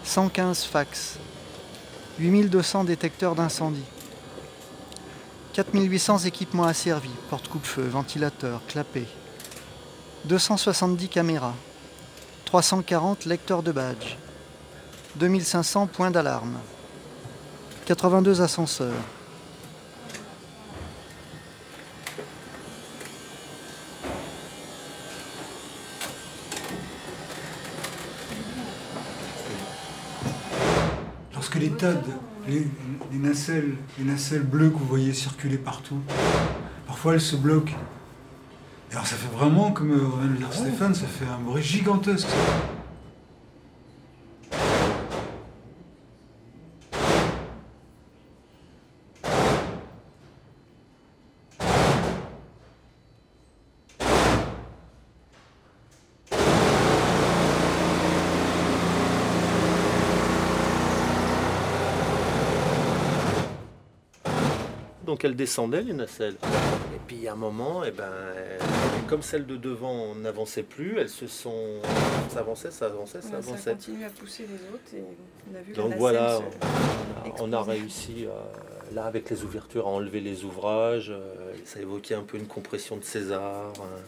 115 0.03 0.63
fax, 0.65 1.17
8200 2.19 2.83
détecteurs 2.83 3.33
d'incendie, 3.33 3.83
4800 5.53 6.19
équipements 6.19 6.65
asservis, 6.65 7.09
porte-coupe-feu, 7.31 7.87
ventilateurs, 7.87 8.61
clapets, 8.67 9.07
270 10.25 11.07
caméras, 11.09 11.55
340 12.45 13.25
lecteurs 13.25 13.63
de 13.63 13.71
badge, 13.71 14.17
2500 15.15 15.87
points 15.87 16.11
d'alarme, 16.11 16.59
82 17.85 18.41
ascenseurs, 18.41 18.93
Lorsque 31.35 31.55
les 31.55 31.69
tas 31.85 31.93
de, 31.93 32.11
les, 32.47 32.67
les 33.11 33.19
nacelles, 33.19 33.75
les 33.99 34.05
nacelles 34.05 34.43
bleues 34.43 34.69
que 34.69 34.77
vous 34.77 34.85
voyez 34.85 35.13
circuler 35.13 35.57
partout, 35.57 35.99
parfois 36.87 37.13
elles 37.13 37.21
se 37.21 37.35
bloquent. 37.35 37.73
Et 38.89 38.93
alors 38.93 39.05
ça 39.05 39.15
fait 39.15 39.35
vraiment, 39.35 39.71
comme 39.71 39.91
euh, 39.91 39.97
vient 39.97 40.27
de 40.27 40.33
le 40.33 40.37
dire 40.37 40.51
Stéphane, 40.51 40.95
ça 40.95 41.05
fait 41.05 41.25
un 41.25 41.43
bruit 41.43 41.63
gigantesque. 41.63 42.27
ça. 42.27 42.74
Donc 65.05 65.23
elles 65.23 65.35
descendaient 65.35 65.83
les 65.83 65.93
nacelles. 65.93 66.35
Et 66.43 66.99
puis 67.07 67.27
à 67.27 67.33
un 67.33 67.35
moment, 67.35 67.83
eh 67.83 67.91
ben, 67.91 68.05
comme 69.07 69.21
celles 69.21 69.45
de 69.45 69.55
devant 69.55 70.15
n'avançaient 70.15 70.63
plus, 70.63 70.97
elles 70.97 71.09
se 71.09 71.27
sont. 71.27 71.79
Ça 72.29 72.39
avançait, 72.39 72.71
ça 72.71 72.87
avançait, 72.87 73.21
ça 73.21 73.37
Ouais, 73.37 73.57
ça 73.57 73.71
continue 73.71 74.03
à 74.05 74.09
pousser 74.09 74.43
les 74.47 74.73
autres 74.73 74.95
et 74.95 75.03
on 75.51 75.55
a 75.55 75.61
vu 75.61 75.71
la 75.71 75.75
Donc 75.75 75.85
nacelle 75.89 75.99
voilà, 75.99 76.37
se- 76.37 76.43
on 77.25 77.31
a, 77.31 77.41
on 77.41 77.53
a 77.53 77.61
réussi, 77.63 78.25
euh, 78.25 78.29
là 78.95 79.05
avec 79.05 79.29
les 79.29 79.43
ouvertures, 79.43 79.85
à 79.87 79.91
enlever 79.91 80.21
les 80.21 80.43
ouvrages. 80.43 81.11
euh, 81.11 81.53
ça 81.65 81.79
évoquait 81.79 82.15
un 82.15 82.23
peu 82.23 82.37
une 82.37 82.47
compression 82.47 82.97
de 82.97 83.03
César. 83.03 83.73
euh. 83.79 83.99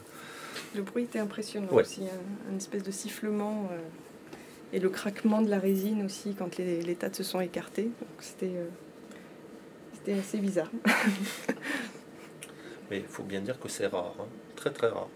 Le 0.76 0.82
bruit 0.82 1.04
était 1.04 1.20
impressionnant 1.20 1.68
Ouais. 1.72 1.84
aussi, 1.84 2.02
un, 2.04 2.54
un 2.54 2.58
espèce 2.58 2.84
de 2.84 2.92
sifflement 2.92 3.70
et 4.74 4.80
le 4.80 4.90
craquement 4.90 5.42
de 5.42 5.50
la 5.50 5.60
résine 5.60 6.04
aussi 6.04 6.36
quand 6.38 6.58
les, 6.58 6.82
les 6.82 6.96
tas 6.96 7.14
se 7.14 7.24
sont 7.24 7.40
écartés. 7.40 7.84
Donc 7.84 8.10
c'était 8.20 8.52
c'était 10.08 10.20
assez 10.20 10.38
bizarre. 10.38 10.72
Mais 12.90 13.00
il 13.00 13.06
faut 13.06 13.24
bien 13.24 13.42
dire 13.42 13.60
que 13.60 13.68
c'est 13.68 13.88
rare, 13.88 14.16
hein. 14.20 14.28
très 14.56 14.72
très 14.72 14.88
rare. 14.88 15.10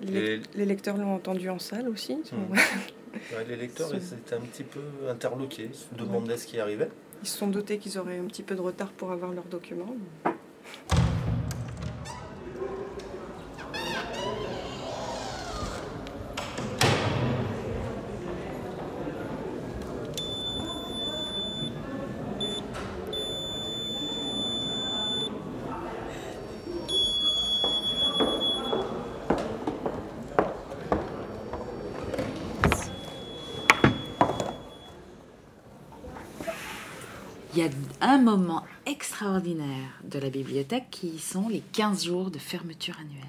Les, 0.00 0.40
les 0.54 0.64
lecteurs 0.64 0.96
l'ont 0.96 1.14
entendu 1.14 1.50
en 1.50 1.58
salle 1.58 1.88
aussi. 1.88 2.16
Mm. 2.16 2.54
Ouais, 3.34 3.42
les 3.48 3.56
lecteurs, 3.56 3.90
ils 3.94 4.12
étaient 4.12 4.34
un 4.34 4.40
petit 4.40 4.62
peu 4.62 4.82
interloqués, 5.08 5.70
ils 5.72 5.74
se 5.74 5.94
demandaient 5.94 6.36
ce 6.36 6.46
qui 6.46 6.60
arrivait. 6.60 6.90
Ils 7.22 7.28
se 7.28 7.38
sont 7.38 7.46
doutés 7.46 7.78
qu'ils 7.78 7.98
auraient 7.98 8.18
un 8.18 8.26
petit 8.26 8.42
peu 8.42 8.54
de 8.54 8.60
retard 8.60 8.92
pour 8.92 9.12
avoir 9.12 9.32
leurs 9.32 9.46
documents 9.46 9.96
y 37.58 37.62
a 37.62 37.68
un 38.00 38.18
moment 38.18 38.64
extraordinaire 38.86 40.00
de 40.04 40.18
la 40.18 40.30
bibliothèque 40.30 40.88
qui 40.90 41.18
sont 41.18 41.48
les 41.48 41.62
15 41.72 42.04
jours 42.04 42.30
de 42.30 42.38
fermeture 42.38 42.96
annuelle, 42.98 43.24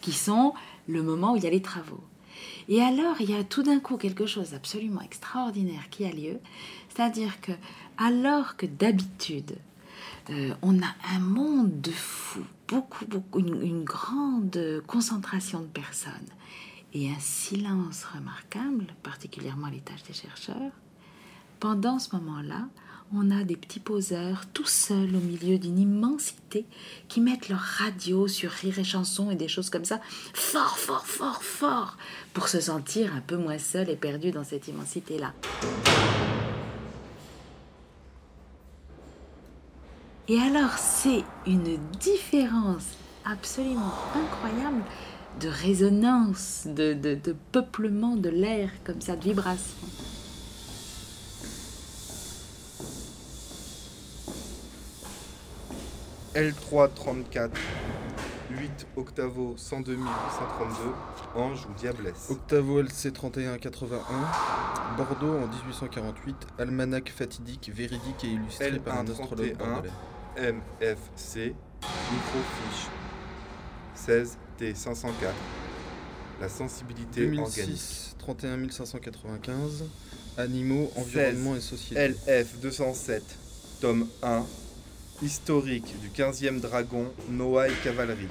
qui 0.00 0.12
sont 0.12 0.54
le 0.88 1.02
moment 1.02 1.32
où 1.32 1.36
il 1.36 1.44
y 1.44 1.46
a 1.46 1.50
les 1.50 1.62
travaux. 1.62 2.02
Et 2.68 2.80
alors, 2.80 3.20
il 3.20 3.30
y 3.30 3.34
a 3.34 3.44
tout 3.44 3.62
d'un 3.62 3.80
coup 3.80 3.96
quelque 3.96 4.26
chose 4.26 4.50
d'absolument 4.50 5.00
extraordinaire 5.00 5.90
qui 5.90 6.04
a 6.04 6.10
lieu, 6.10 6.38
c'est-à-dire 6.88 7.40
que 7.40 7.52
alors 7.98 8.56
que 8.56 8.66
d'habitude, 8.66 9.56
euh, 10.30 10.54
on 10.62 10.80
a 10.80 10.94
un 11.14 11.18
monde 11.18 11.80
de 11.80 11.90
fous, 11.90 12.46
beaucoup, 12.68 13.04
beaucoup, 13.06 13.40
une, 13.40 13.62
une 13.62 13.84
grande 13.84 14.82
concentration 14.86 15.60
de 15.60 15.66
personnes 15.66 16.12
et 16.94 17.10
un 17.10 17.18
silence 17.18 18.04
remarquable, 18.04 18.86
particulièrement 19.02 19.66
à 19.66 19.70
l'étage 19.70 20.02
des 20.04 20.12
chercheurs, 20.12 20.72
pendant 21.58 21.98
ce 21.98 22.14
moment-là, 22.16 22.68
on 23.12 23.30
a 23.30 23.42
des 23.42 23.56
petits 23.56 23.80
poseurs 23.80 24.44
tout 24.52 24.66
seuls 24.66 25.14
au 25.14 25.20
milieu 25.20 25.58
d'une 25.58 25.78
immensité 25.78 26.64
qui 27.08 27.20
mettent 27.20 27.48
leur 27.48 27.58
radio 27.58 28.28
sur 28.28 28.50
rire 28.50 28.78
et 28.78 28.84
chanson 28.84 29.30
et 29.30 29.34
des 29.34 29.48
choses 29.48 29.68
comme 29.68 29.84
ça, 29.84 30.00
fort, 30.32 30.78
fort, 30.78 31.06
fort, 31.06 31.42
fort, 31.42 31.96
pour 32.32 32.48
se 32.48 32.60
sentir 32.60 33.14
un 33.14 33.20
peu 33.20 33.36
moins 33.36 33.58
seul 33.58 33.90
et 33.90 33.96
perdu 33.96 34.30
dans 34.30 34.44
cette 34.44 34.68
immensité-là. 34.68 35.32
Et 40.28 40.38
alors, 40.38 40.78
c'est 40.78 41.24
une 41.46 41.78
différence 41.98 42.86
absolument 43.24 43.92
incroyable 44.14 44.82
de 45.40 45.48
résonance, 45.48 46.62
de, 46.66 46.94
de, 46.94 47.16
de 47.16 47.34
peuplement 47.50 48.14
de 48.14 48.28
l'air, 48.28 48.70
comme 48.84 49.00
ça, 49.00 49.16
de 49.16 49.24
vibration. 49.24 49.88
L3 56.34 56.88
34 56.94 57.50
8 58.50 58.86
Octavo 58.96 59.54
102 59.56 59.94
832 59.94 60.92
Ange 61.34 61.66
ou 61.66 61.72
Diablesse. 61.74 62.30
Octavo 62.30 62.80
LC 62.80 63.12
3181, 63.12 64.00
Bordeaux 64.96 65.38
en 65.38 65.46
1848, 65.46 66.36
almanach 66.58 67.10
fatidique, 67.10 67.70
véridique 67.72 68.24
et 68.24 68.28
illustré 68.28 68.78
par 68.78 68.98
un 68.98 69.06
astrologue 69.08 69.56
bordelais. 69.56 69.90
MFC 70.36 71.54
Microfiche 72.12 72.88
16 73.94 74.38
T 74.56 74.74
504 74.74 75.34
La 76.40 76.48
sensibilité 76.48 77.26
organique. 77.26 77.56
2006 77.56 78.16
31 78.18 78.68
595, 78.70 79.84
Animaux, 80.38 80.90
environnement 80.96 81.56
et 81.56 81.60
société. 81.60 82.08
LF 82.08 82.60
207 82.60 83.22
Tome 83.80 84.06
1 84.22 84.44
Historique 85.22 85.94
du 86.00 86.08
15e 86.08 86.60
dragon 86.60 87.12
Noailles 87.28 87.74
Cavalerie. 87.84 88.26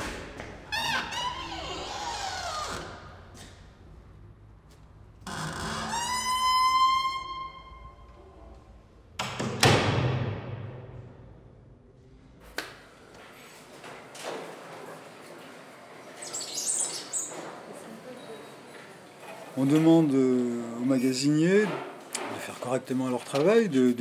On 19.56 19.66
demande 19.66 20.12
euh, 20.16 20.64
aux 20.82 20.86
magasiniers 20.86 21.62
de 21.62 22.40
faire 22.40 22.60
correctement 22.60 23.10
leur 23.10 23.24
travail, 23.24 23.70
de 23.70 23.92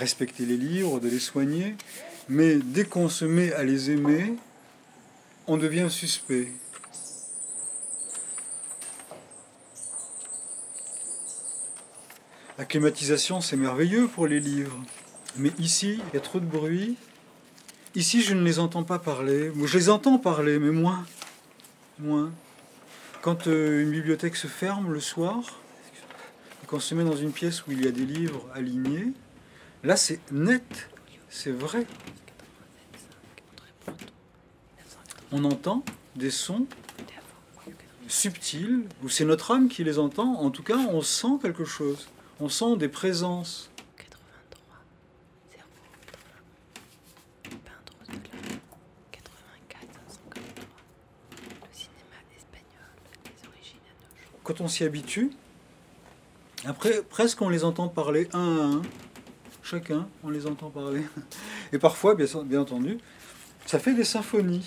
respecter 0.00 0.46
les 0.46 0.56
livres, 0.56 0.98
de 0.98 1.08
les 1.08 1.20
soigner. 1.20 1.76
Mais 2.28 2.56
dès 2.56 2.84
qu'on 2.84 3.08
se 3.08 3.24
met 3.24 3.52
à 3.52 3.62
les 3.62 3.90
aimer, 3.90 4.34
on 5.46 5.56
devient 5.56 5.88
suspect. 5.90 6.48
La 12.58 12.64
climatisation, 12.64 13.40
c'est 13.40 13.56
merveilleux 13.56 14.08
pour 14.08 14.26
les 14.26 14.40
livres. 14.40 14.78
Mais 15.36 15.52
ici, 15.58 16.00
il 16.08 16.14
y 16.14 16.16
a 16.16 16.20
trop 16.20 16.40
de 16.40 16.44
bruit. 16.44 16.96
Ici, 17.94 18.22
je 18.22 18.34
ne 18.34 18.42
les 18.42 18.58
entends 18.58 18.84
pas 18.84 18.98
parler. 18.98 19.52
Je 19.64 19.78
les 19.78 19.88
entends 19.88 20.18
parler, 20.18 20.58
mais 20.58 20.70
moins. 20.70 21.04
Moins. 21.98 22.30
Quand 23.22 23.46
euh, 23.46 23.82
une 23.82 23.90
bibliothèque 23.90 24.36
se 24.36 24.46
ferme 24.46 24.92
le 24.92 25.00
soir, 25.00 25.60
qu'on 26.66 26.80
se 26.80 26.94
met 26.94 27.04
dans 27.04 27.16
une 27.16 27.32
pièce 27.32 27.66
où 27.66 27.72
il 27.72 27.84
y 27.84 27.88
a 27.88 27.90
des 27.90 28.06
livres 28.06 28.46
alignés, 28.54 29.08
là 29.82 29.96
c'est 29.96 30.20
net, 30.32 30.88
c'est 31.28 31.52
vrai. 31.52 31.86
On 35.32 35.44
entend 35.44 35.84
des 36.16 36.30
sons 36.30 36.66
subtils, 38.08 38.84
ou 39.02 39.08
c'est 39.08 39.24
notre 39.24 39.52
âme 39.52 39.68
qui 39.68 39.84
les 39.84 39.98
entend, 39.98 40.40
en 40.40 40.50
tout 40.50 40.62
cas 40.62 40.76
on 40.76 41.00
sent 41.00 41.38
quelque 41.40 41.64
chose, 41.64 42.08
on 42.40 42.48
sent 42.48 42.76
des 42.76 42.88
présences. 42.88 43.70
Quand 54.42 54.60
on 54.60 54.66
s'y 54.66 54.82
habitue, 54.82 55.30
après 56.64 57.02
presque 57.02 57.40
on 57.40 57.48
les 57.48 57.62
entend 57.62 57.88
parler 57.88 58.28
un 58.32 58.38
à 58.38 58.62
un, 58.64 58.82
chacun 59.70 60.08
on 60.24 60.30
les 60.30 60.46
entend 60.46 60.68
parler. 60.68 61.02
Et 61.72 61.78
parfois, 61.78 62.16
bien, 62.16 62.60
entendu, 62.60 62.98
ça 63.66 63.78
fait 63.78 63.94
des 63.94 64.04
symphonies. 64.04 64.66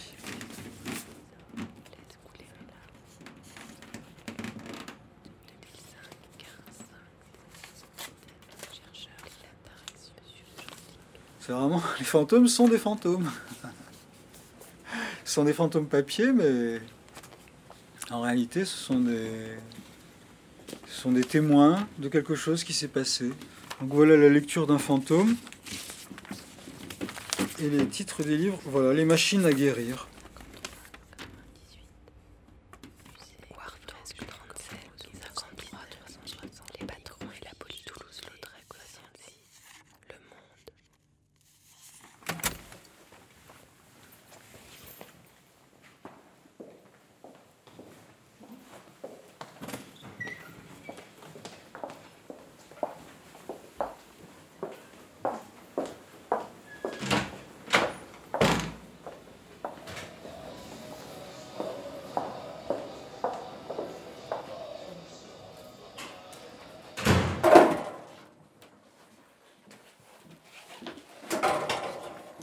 C'est 11.42 11.52
vraiment, 11.52 11.84
les 12.00 12.06
fantômes 12.06 12.48
sont 12.48 12.70
des 12.70 12.78
fantômes. 12.78 13.30
Ce 15.26 15.34
sont 15.34 15.44
des 15.44 15.54
fantômes 15.54 15.88
papier, 15.88 16.32
mais 16.32 16.80
en 18.10 18.22
réalité, 18.22 18.64
ce 18.64 18.78
sont 18.78 19.00
des, 19.00 19.58
ce 20.88 21.02
sont 21.02 21.12
des 21.12 21.24
témoins 21.24 21.86
de 21.98 22.08
quelque 22.08 22.36
chose 22.36 22.64
qui 22.64 22.72
s'est 22.72 22.88
passé. 22.88 23.32
Donc 23.84 23.96
voilà 23.96 24.16
la 24.16 24.30
lecture 24.30 24.66
d'un 24.66 24.78
fantôme. 24.78 25.36
Et 27.62 27.70
les 27.70 27.86
titres 27.86 28.24
des 28.24 28.38
livres, 28.38 28.62
voilà, 28.64 28.94
les 28.94 29.04
machines 29.04 29.46
à 29.46 29.52
guérir. 29.52 30.08
Les 36.80 36.86
patrons 36.88 37.26
et 37.26 37.44
la 37.44 37.52
police 37.60 37.84
Toulouse, 37.84 38.22
Lautrec, 38.24 38.68
Croissy, 38.70 39.00
Le 40.08 40.16
Monde. 40.16 40.72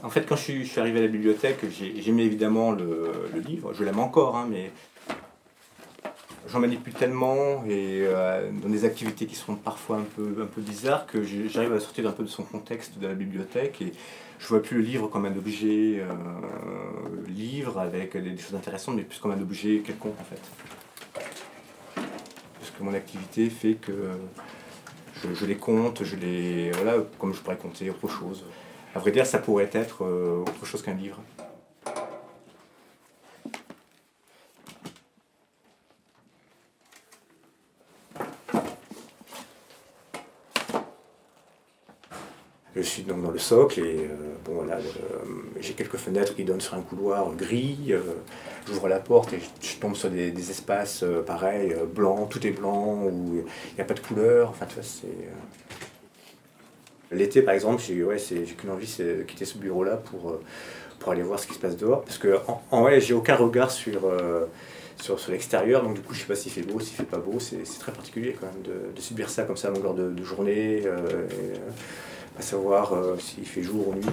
fait, 0.11 0.27
quand 0.27 0.35
je 0.35 0.63
suis, 0.63 0.79
arrivé 0.79 0.99
à 0.99 1.01
la 1.03 1.07
bibliothèque, 1.07 1.59
j'ai- 1.71 2.01
j'aimais 2.01 2.25
évidemment 2.25 2.71
le, 2.71 3.11
livre. 3.47 3.73
Je 3.73 3.83
l'aime 3.83 3.99
encore, 3.99 4.37
hein, 4.37 4.47
mais 4.49 4.71
j'en 6.47 6.59
manipule 6.59 6.93
tellement 6.93 7.63
et 7.65 8.03
euh, 8.05 8.51
dans 8.51 8.69
des 8.69 8.83
activités 8.85 9.25
qui 9.25 9.35
sont 9.35 9.55
parfois 9.55 9.97
un 9.97 10.05
peu, 10.15 10.41
un 10.41 10.45
peu 10.45 10.61
bizarres 10.61 11.05
que 11.05 11.23
j'arrive 11.23 11.73
à 11.73 11.79
sortir 11.79 12.07
un 12.07 12.11
peu 12.11 12.23
de 12.23 12.29
son 12.29 12.43
contexte 12.43 12.97
de 12.99 13.07
la 13.07 13.13
bibliothèque 13.13 13.81
et 13.81 13.93
je 14.39 14.47
vois 14.47 14.61
plus 14.61 14.77
le 14.77 14.83
livre 14.83 15.07
comme 15.07 15.25
un 15.25 15.35
objet 15.35 15.99
euh, 15.99 16.07
livre 17.27 17.79
avec 17.79 18.17
des, 18.17 18.31
des 18.31 18.37
choses 18.37 18.55
intéressantes 18.55 18.95
mais 18.95 19.03
plus 19.03 19.19
comme 19.19 19.31
un 19.31 19.41
objet 19.41 19.81
quelconque 19.85 20.19
en 20.19 20.25
fait. 20.25 20.41
Parce 22.59 22.71
que 22.77 22.83
mon 22.83 22.93
activité 22.93 23.49
fait 23.49 23.75
que 23.75 23.93
je, 25.23 25.33
je 25.33 25.45
les 25.45 25.55
compte, 25.55 26.03
je 26.03 26.15
les 26.15 26.71
voilà 26.71 26.95
comme 27.17 27.33
je 27.33 27.39
pourrais 27.39 27.57
compter 27.57 27.89
autre 27.89 28.09
chose. 28.09 28.43
À 28.95 28.99
vrai 28.99 29.11
dire, 29.11 29.25
ça 29.25 29.39
pourrait 29.39 29.69
être 29.73 30.03
euh, 30.03 30.41
autre 30.41 30.65
chose 30.65 30.81
qu'un 30.81 30.93
livre. 30.93 31.19
Je 42.73 42.81
suis 42.81 43.03
donc 43.03 43.21
dans 43.21 43.31
le 43.31 43.37
socle 43.37 43.81
et 43.81 44.07
euh, 44.09 44.15
bon 44.45 44.53
voilà, 44.55 44.77
le- 44.77 45.61
j'ai 45.61 45.73
quelques 45.73 45.97
fenêtres 45.97 46.33
qui 46.35 46.45
donnent 46.45 46.61
sur 46.61 46.75
un 46.75 46.81
couloir 46.81 47.33
gris. 47.35 47.87
euh, 47.89 47.99
J'ouvre 48.65 48.87
la 48.87 48.99
porte 48.99 49.33
et 49.33 49.39
je, 49.61 49.75
tombe 49.77 49.95
sur 49.95 50.09
des, 50.09 50.49
espaces 50.49 51.03
euh, 51.03 51.21
pareils, 51.21 51.73
euh, 51.73 51.85
blancs, 51.85 52.29
tout 52.29 52.45
est 52.47 52.51
blanc, 52.51 53.03
où 53.03 53.43
il 53.71 53.75
n'y 53.75 53.81
a 53.81 53.85
pas 53.85 53.93
de 53.93 53.99
couleur. 53.99 54.49
Enfin, 54.51 54.67
c'est. 54.81 55.07
L'été, 57.11 57.41
par 57.41 57.53
exemple, 57.53 57.81
j'ai 57.85 58.03
ouais, 58.03 58.17
qu'une 58.57 58.69
envie, 58.69 58.87
c'est 58.87 59.17
de 59.17 59.23
quitter 59.23 59.45
ce 59.45 59.57
bureau-là 59.57 59.97
pour, 59.97 60.29
euh, 60.29 60.41
pour 60.99 61.11
aller 61.11 61.23
voir 61.23 61.39
ce 61.39 61.47
qui 61.47 61.53
se 61.53 61.59
passe 61.59 61.75
dehors. 61.75 62.03
Parce 62.03 62.17
que 62.17 62.37
en, 62.71 62.99
j'ai 62.99 63.13
aucun 63.13 63.35
regard 63.35 63.69
sur, 63.69 64.05
euh, 64.05 64.45
sur, 65.01 65.19
sur 65.19 65.31
l'extérieur, 65.31 65.83
donc 65.83 65.95
du 65.95 66.01
coup, 66.01 66.13
je 66.13 66.21
sais 66.21 66.25
pas 66.25 66.35
s'il 66.35 66.51
fait 66.51 66.61
beau, 66.61 66.79
s'il 66.79 66.95
fait 66.95 67.03
pas 67.03 67.17
beau. 67.17 67.39
C'est 67.39 67.63
très 67.79 67.91
particulier 67.91 68.35
quand 68.39 68.47
même 68.47 68.93
de, 68.95 69.01
subir 69.01 69.29
ça 69.29 69.43
comme 69.43 69.57
ça 69.57 69.67
à 69.67 69.71
longueur 69.71 69.93
de, 69.93 70.09
de 70.09 70.23
journée, 70.23 70.83
euh, 70.85 71.27
pas 72.35 72.41
savoir 72.41 72.93
s'il 73.19 73.45
fait 73.45 73.61
jour 73.61 73.89
ou 73.89 73.95
nuit. 73.95 74.05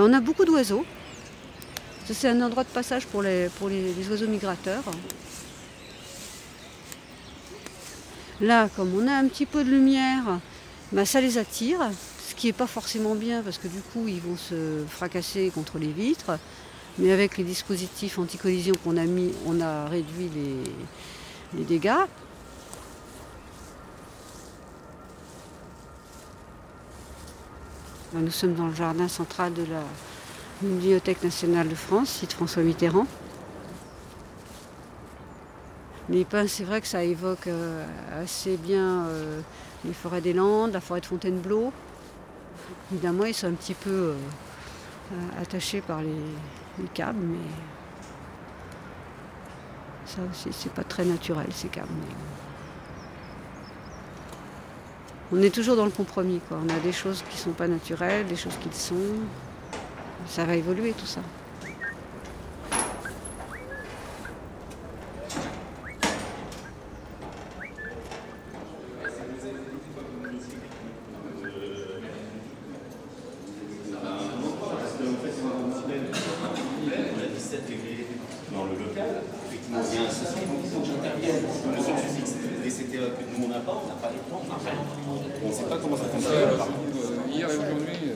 On 0.00 0.12
a 0.12 0.20
beaucoup 0.20 0.44
d'oiseaux. 0.44 0.84
C'est 2.06 2.28
un 2.28 2.40
endroit 2.40 2.62
de 2.62 2.68
passage 2.68 3.06
pour 3.06 3.22
les, 3.22 3.50
oiseaux 4.08 4.28
migrateurs. 4.28 4.84
Là, 8.40 8.68
comme 8.76 8.94
on 8.94 9.08
a 9.08 9.12
un 9.12 9.26
petit 9.26 9.44
peu 9.44 9.64
de 9.64 9.70
lumière, 9.70 10.38
bah, 10.92 11.04
ça 11.04 11.20
les 11.20 11.36
attire, 11.36 11.80
ce 12.28 12.34
qui 12.36 12.46
n'est 12.46 12.52
pas 12.52 12.68
forcément 12.68 13.16
bien 13.16 13.42
parce 13.42 13.58
que 13.58 13.66
du 13.66 13.80
coup 13.80 14.06
ils 14.06 14.20
vont 14.20 14.36
se 14.36 14.84
fracasser 14.88 15.50
contre 15.52 15.78
les 15.78 15.92
vitres. 15.92 16.38
Mais 16.98 17.12
avec 17.12 17.36
les 17.36 17.44
dispositifs 17.44 18.18
anti-collision 18.18 18.74
qu'on 18.82 18.96
a 18.96 19.04
mis, 19.04 19.32
on 19.46 19.60
a 19.60 19.86
réduit 19.86 20.30
les 21.54 21.64
dégâts. 21.64 22.06
Nous 28.14 28.30
sommes 28.30 28.54
dans 28.54 28.68
le 28.68 28.74
jardin 28.74 29.06
central 29.06 29.52
de 29.52 29.64
la 29.64 29.82
Bibliothèque 30.62 31.22
nationale 31.22 31.68
de 31.68 31.74
France, 31.74 32.08
site 32.08 32.32
François 32.32 32.62
Mitterrand. 32.62 33.06
Les 36.08 36.24
pins, 36.24 36.46
c'est 36.46 36.64
vrai 36.64 36.80
que 36.80 36.86
ça 36.86 37.04
évoque 37.04 37.48
euh, 37.48 37.84
assez 38.22 38.56
bien 38.56 39.04
euh, 39.04 39.42
les 39.84 39.92
forêts 39.92 40.22
des 40.22 40.32
Landes, 40.32 40.72
la 40.72 40.80
forêt 40.80 41.02
de 41.02 41.06
Fontainebleau. 41.06 41.70
Évidemment, 42.90 43.26
ils 43.26 43.34
sont 43.34 43.48
un 43.48 43.52
petit 43.52 43.74
peu 43.74 43.90
euh, 43.90 44.16
attachés 45.38 45.82
par 45.82 46.00
les, 46.00 46.08
les 46.78 46.88
câbles, 46.94 47.20
mais 47.20 47.36
ça 50.06 50.22
aussi, 50.30 50.48
c'est 50.50 50.72
pas 50.72 50.84
très 50.84 51.04
naturel, 51.04 51.48
ces 51.52 51.68
câbles. 51.68 51.88
On 55.30 55.42
est 55.42 55.54
toujours 55.54 55.76
dans 55.76 55.84
le 55.84 55.90
compromis. 55.90 56.40
Quoi. 56.48 56.58
On 56.64 56.74
a 56.74 56.80
des 56.80 56.92
choses 56.92 57.22
qui 57.28 57.36
ne 57.36 57.42
sont 57.42 57.50
pas 57.50 57.68
naturelles, 57.68 58.26
des 58.26 58.36
choses 58.36 58.56
qui 58.62 58.68
le 58.68 58.74
sont. 58.74 58.94
Ça 60.26 60.44
va 60.46 60.56
évoluer 60.56 60.92
tout 60.92 61.06
ça. 61.06 61.20
On 76.80 77.20
a 77.20 77.26
17 77.34 77.64
degrés 77.66 78.06
dans 78.52 78.64
le 78.64 78.70
local. 78.72 79.22
Effectivement, 79.46 79.80
il 79.92 79.94
y 79.94 80.04
a 80.04 80.08
un 80.08 80.10
système, 80.10 80.48
donc 80.48 80.60
il 80.64 80.70
faut 80.70 80.80
que 80.80 80.86
j'intervienne. 80.86 81.42
Le 81.42 81.82
son 81.82 81.96
fixe. 81.96 82.34
Et 82.64 82.70
c'était 82.70 82.98
euh, 82.98 83.10
que 83.10 83.22
nous, 83.36 83.46
on 83.46 83.48
n'a 83.48 83.60
pas, 83.60 83.80
on 83.82 83.88
n'a 83.88 83.94
pas 83.94 84.10
les 84.10 84.20
plans, 84.28 84.42
on 84.44 84.48
n'a 84.48 84.58
rien. 84.58 84.78
On 85.42 85.48
ne 85.48 85.52
sait 85.52 85.64
pas 85.64 85.78
comment 85.78 85.96
ça 85.96 86.04
fonctionne. 86.04 86.58
Par 86.58 86.66
contre, 86.66 86.96
euh, 86.96 87.30
hier 87.32 87.48
et 87.48 87.56
aujourd'hui. 87.56 88.12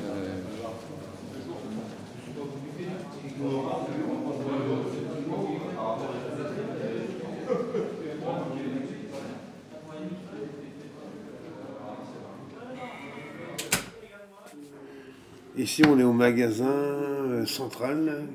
Ici, 15.73 15.85
on 15.87 15.99
est 15.99 16.03
au 16.03 16.13
magasin 16.13 16.67
euh, 16.69 17.47
central 17.47 18.29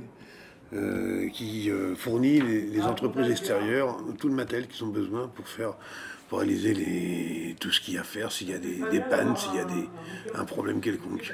euh, 0.74 1.30
qui 1.30 1.70
euh, 1.70 1.94
fournit 1.94 2.42
les, 2.42 2.62
les 2.62 2.82
entreprises 2.82 3.30
extérieures 3.30 3.96
tout 4.18 4.28
le 4.28 4.34
matériel 4.34 4.68
qu'ils 4.68 4.84
ont 4.84 4.90
besoin 4.90 5.28
pour 5.28 5.48
faire 5.48 5.76
pour 6.30 6.40
réaliser 6.40 6.74
les, 6.74 7.56
tout 7.60 7.70
ce 7.70 7.80
qu'il 7.80 7.94
y 7.94 7.98
a 8.00 8.02
à 8.02 8.04
faire, 8.04 8.32
s'il 8.32 8.50
y 8.50 8.56
a 8.56 8.58
des, 8.58 8.80
des 8.90 9.02
pannes, 9.02 9.38
s'il 9.38 9.54
y 9.54 9.60
a 9.60 9.66
des, 9.66 9.88
un 10.34 10.46
problème 10.46 10.82
quelconque. 10.82 11.32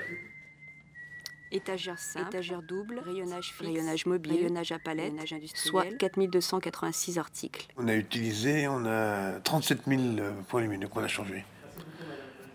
Étagère 1.54 1.98
simple, 1.98 2.28
étagère 2.28 2.62
double, 2.62 3.00
rayonnage 3.00 3.54
fixe, 3.54 3.62
rayonnage 3.62 4.06
mobile, 4.06 4.34
rayonnage 4.34 4.74
à 4.74 4.80
palette, 4.80 5.06
rayonnage 5.06 5.32
industriel, 5.32 5.86
soit 5.86 5.98
4286 6.00 7.18
articles. 7.18 7.66
On 7.78 7.88
a 7.88 7.96
utilisé, 7.96 8.68
on 8.68 8.86
a 8.86 9.40
37 9.40 9.84
000 9.88 10.02
points 10.50 10.64
lumineux 10.64 10.90
qu'on 10.90 11.02
a 11.02 11.08
changés. 11.08 11.46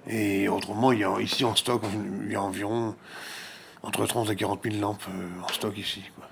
Et 0.09 0.49
autrement, 0.49 0.92
il 0.92 1.01
y 1.01 1.05
a, 1.05 1.21
ici 1.21 1.44
en 1.44 1.55
stock, 1.55 1.83
il 2.25 2.33
y 2.33 2.35
a 2.35 2.42
environ 2.42 2.97
entre 3.83 4.07
30 4.07 4.31
et 4.31 4.37
40 4.37 4.62
000 4.64 4.77
lampes 4.81 5.03
euh, 5.09 5.29
en 5.42 5.49
stock 5.49 5.77
ici. 5.77 6.03
quoi. 6.16 6.29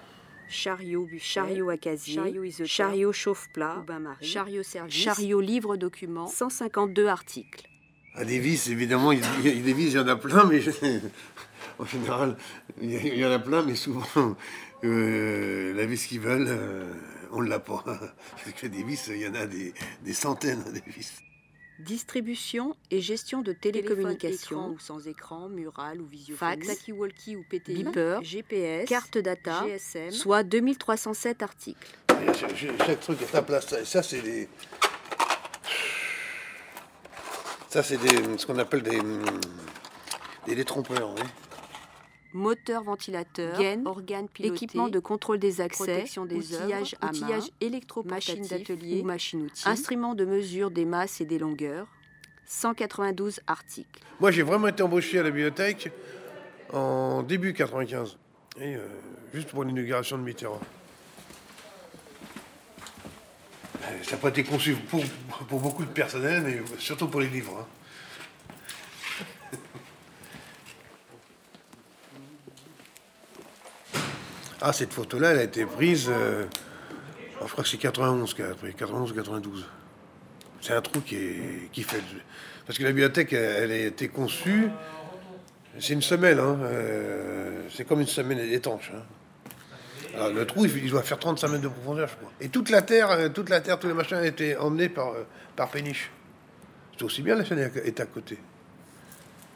Chariot 0.49 1.05
buffet, 1.07 1.19
chariot 1.25 1.69
à 1.71 1.77
casier, 1.77 2.15
chariot 2.15 2.45
isotherme, 2.45 2.69
chariot 2.69 3.13
chauffe-plat, 3.13 3.85
chariot 4.23 4.63
service, 4.63 4.95
chariot 4.95 5.41
livre 5.41 5.77
document, 5.77 6.27
152 6.29 7.07
articles. 7.09 7.67
À 8.15 8.25
des 8.25 8.39
vis, 8.39 8.69
évidemment, 8.71 9.13
il 9.13 9.19
y 9.45 9.49
il 9.49 9.69
il 9.69 9.99
en 9.99 10.07
a 10.07 10.17
plein, 10.17 10.45
mais 10.45 10.61
je- 10.61 10.71
en 11.79 11.85
général, 11.85 12.37
il 12.81 12.93
y, 13.19 13.25
en 13.27 13.31
a 13.33 13.39
plein, 13.41 13.63
mais 13.63 13.75
souvent, 13.75 14.37
euh, 14.85 15.75
la 15.75 15.85
vis 15.85 16.07
qu'ils 16.07 16.21
veulent, 16.21 16.47
euh, 16.49 16.93
on 17.33 17.43
ne 17.43 17.49
l'a 17.49 17.59
pas. 17.59 17.85
Parce 17.87 18.53
que 18.59 18.67
des 18.69 18.83
vis, 18.85 19.09
il 19.09 19.19
y 19.23 19.29
en 19.29 19.35
a 19.35 19.47
des, 19.47 19.75
des 20.03 20.13
centaines 20.15 20.63
des 20.73 20.83
vis. 20.93 21.13
Distribution 21.79 22.75
et 22.91 23.01
gestion 23.01 23.43
de 23.43 23.53
télécommunications 23.53 24.71
ou 24.71 24.79
sans 24.79 25.07
écran, 25.07 25.49
mural 25.49 26.01
ou 26.01 26.07
visiophone, 26.07 26.49
fax, 26.49 26.67
talkie-walkie 26.67 27.37
ou 27.37 27.43
PTI, 27.43 27.85
beeper, 27.85 28.23
GPS, 28.23 28.89
carte 28.89 29.19
data, 29.19 29.65
GSM, 29.67 30.11
soit 30.11 30.43
2307 30.43 31.43
articles. 31.43 31.97
Chaque, 32.79 33.01
truc 33.01 33.23
à 33.23 33.27
sa 33.27 33.43
place. 33.43 33.85
Ça, 33.85 34.03
c'est 34.03 34.23
des. 34.23 34.49
Ça, 37.69 37.83
c'est 37.83 37.99
des, 37.99 38.39
ce 38.39 38.47
qu'on 38.47 38.59
appelle 38.59 38.83
des, 38.83 39.01
des 40.47 40.55
détrompeurs. 40.55 41.11
oui. 41.15 41.23
Moteur 42.41 42.83
ventilateur, 42.83 43.59
gaine, 43.59 43.83
organe 43.87 44.29
piloté, 44.29 44.55
équipement 44.55 44.89
de 44.89 44.99
contrôle 44.99 45.39
des 45.39 45.61
accès, 45.63 45.85
protection 45.85 46.27
des 46.27 46.37
outillage, 46.37 46.95
œuvres, 47.03 47.15
outillage 47.15 47.51
électroportatif, 47.61 48.39
machine 48.41 48.47
d'atelier 48.59 49.01
ou 49.01 49.05
machine-outil, 49.05 49.69
instrument 49.69 50.15
de 50.15 50.25
mesure 50.27 50.71
des 50.71 50.85
masses 50.85 51.21
et 51.21 51.25
des 51.25 51.39
longueurs, 51.39 51.87
192 52.45 53.41
articles. 53.47 54.01
Moi, 54.21 54.31
j'ai 54.31 54.43
vraiment 54.43 54.69
été 54.69 54.83
embauché 54.83 55.19
à 55.19 55.23
la 55.23 55.31
bibliothèque 55.31 55.91
en 56.73 57.23
début 57.23 57.55
95, 57.55 58.19
et, 58.61 58.77
euh, 58.77 58.87
juste 59.33 59.49
pour 59.49 59.65
l'inauguration 59.65 60.19
de 60.19 60.23
Mitterrand. 60.23 60.61
Euh, 63.83 64.03
Ça 64.03 64.13
n'a 64.13 64.17
pas 64.19 64.29
été 64.29 64.45
conçu 64.45 64.75
pour, 64.75 65.03
pour 65.49 65.61
beaucoup 65.61 65.85
de 65.85 65.91
personnel, 65.91 66.43
mais 66.45 66.61
surtout 66.79 67.09
pour 67.09 67.21
les 67.21 67.29
livres. 67.29 67.57
hein. 67.61 67.67
Ah, 74.61 74.73
cette 74.73 74.93
photo-là, 74.93 75.33
elle 75.33 75.39
a 75.39 75.43
été 75.43 75.67
prise, 75.67 76.09
euh, 76.09 76.45
je 77.43 77.47
crois 77.53 77.63
que 77.63 77.69
c'est 77.69 77.77
91 77.77 78.33
qu'elle 78.33 78.51
a 78.51 78.55
pris, 78.55 78.73
91 78.75 79.13
92. 79.13 79.67
C'est 80.63 80.73
un 80.73 80.81
trou 80.81 81.01
qui, 81.01 81.17
est, 81.17 81.71
qui 81.73 81.83
fait... 81.83 82.03
Parce 82.67 82.79
que 82.79 82.83
la 82.83 82.91
bibliothèque, 82.91 83.33
elle, 83.33 83.71
a 83.71 83.77
été 83.77 84.09
conçue, 84.09 84.69
c'est 85.79 85.93
une 85.93 86.03
semelle, 86.03 86.41
hein, 86.41 86.59
euh, 86.63 87.63
c'est 87.71 87.87
comme 87.87 88.01
une 88.01 88.07
semelle 88.07 88.53
étanche. 88.53 88.91
hein. 88.95 89.03
Alors, 90.15 90.31
le 90.31 90.47
trou, 90.47 90.65
il, 90.65 90.91
doit 90.91 91.03
faire 91.03 91.19
35 91.19 91.49
mètres 91.49 91.63
de 91.63 91.69
profondeur, 91.69 92.09
je 92.09 92.17
crois. 92.17 92.33
Et 92.41 92.49
toute 92.49 92.71
la 92.71 92.81
terre, 92.81 93.11
euh, 93.11 93.29
toute 93.29 93.51
la 93.51 93.61
terre, 93.61 93.79
tous 93.79 93.89
les 93.89 93.95
machins 93.95 94.17
a 94.17 94.27
été 94.27 94.57
emmenés 94.57 94.89
par, 94.89 95.11
euh, 95.11 95.25
par 95.55 95.71
Péniche. 95.71 96.11
C'est 96.97 97.05
aussi 97.05 97.21
bien 97.21 97.35
la 97.35 97.45
chaîne 97.45 97.59
est 97.59 98.01
à 98.01 98.07
côté. 98.07 98.39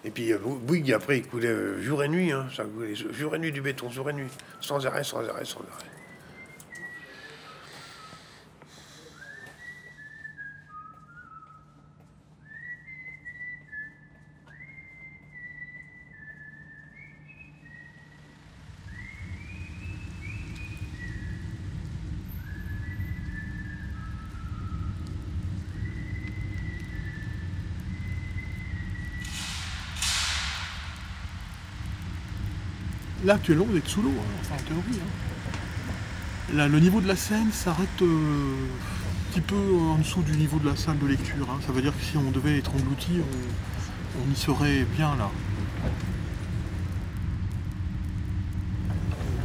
Et 0.04 0.10
puis 0.10 0.32
euh, 0.32 0.38
Bouygues, 0.38 0.92
après, 0.92 1.18
il 1.18 1.26
coulait 1.26 1.48
euh, 1.48 1.80
jour 1.82 2.02
et 2.02 2.08
nuit. 2.08 2.32
Hein, 2.32 2.48
ça 2.54 2.64
coulait 2.64 2.94
jour 2.94 3.34
et 3.34 3.38
nuit 3.38 3.52
du 3.52 3.60
béton, 3.60 3.90
jour 3.90 4.08
et 4.10 4.12
nuit. 4.12 4.30
Sans 4.60 4.86
arrêt, 4.86 5.04
sans 5.04 5.18
arrêt, 5.28 5.44
sans 5.44 5.60
arrêt. 5.60 5.99
Là, 33.30 33.36
actuellement, 33.36 33.64
vous 33.70 33.76
êtes 33.76 33.86
sous 33.86 34.02
l'eau, 34.02 34.10
hein, 34.10 34.54
en 34.54 34.56
théorie. 34.56 35.00
hein. 36.52 36.66
Le 36.66 36.80
niveau 36.80 37.00
de 37.00 37.06
la 37.06 37.14
Seine 37.14 37.52
s'arrête 37.52 37.86
euh, 38.02 38.56
un 38.66 39.30
petit 39.30 39.40
peu 39.40 39.54
en 39.54 39.98
dessous 39.98 40.22
du 40.22 40.32
niveau 40.32 40.58
de 40.58 40.68
la 40.68 40.74
salle 40.74 40.98
de 40.98 41.06
lecture. 41.06 41.46
hein. 41.48 41.60
Ça 41.64 41.70
veut 41.70 41.80
dire 41.80 41.96
que 41.96 42.02
si 42.04 42.16
on 42.16 42.32
devait 42.32 42.58
être 42.58 42.74
englouti, 42.74 43.20
on, 43.20 44.20
on 44.20 44.32
y 44.32 44.36
serait 44.36 44.84
bien 44.96 45.14
là. 45.16 45.30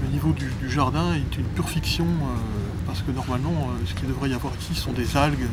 Le 0.02 0.12
niveau 0.12 0.32
du, 0.32 0.50
jardin 0.68 1.14
est 1.14 1.38
une 1.38 1.46
pure 1.46 1.70
fiction 1.70 2.06
euh, 2.06 2.38
parce 2.88 3.04
que 3.04 3.12
normalement, 3.12 3.52
euh, 3.70 3.86
ce 3.86 3.94
qu'il 3.94 4.08
devrait 4.08 4.32
y 4.32 4.34
avoir 4.34 4.54
ici 4.60 4.74
sont 4.74 4.94
des 4.94 5.16
algues, 5.16 5.48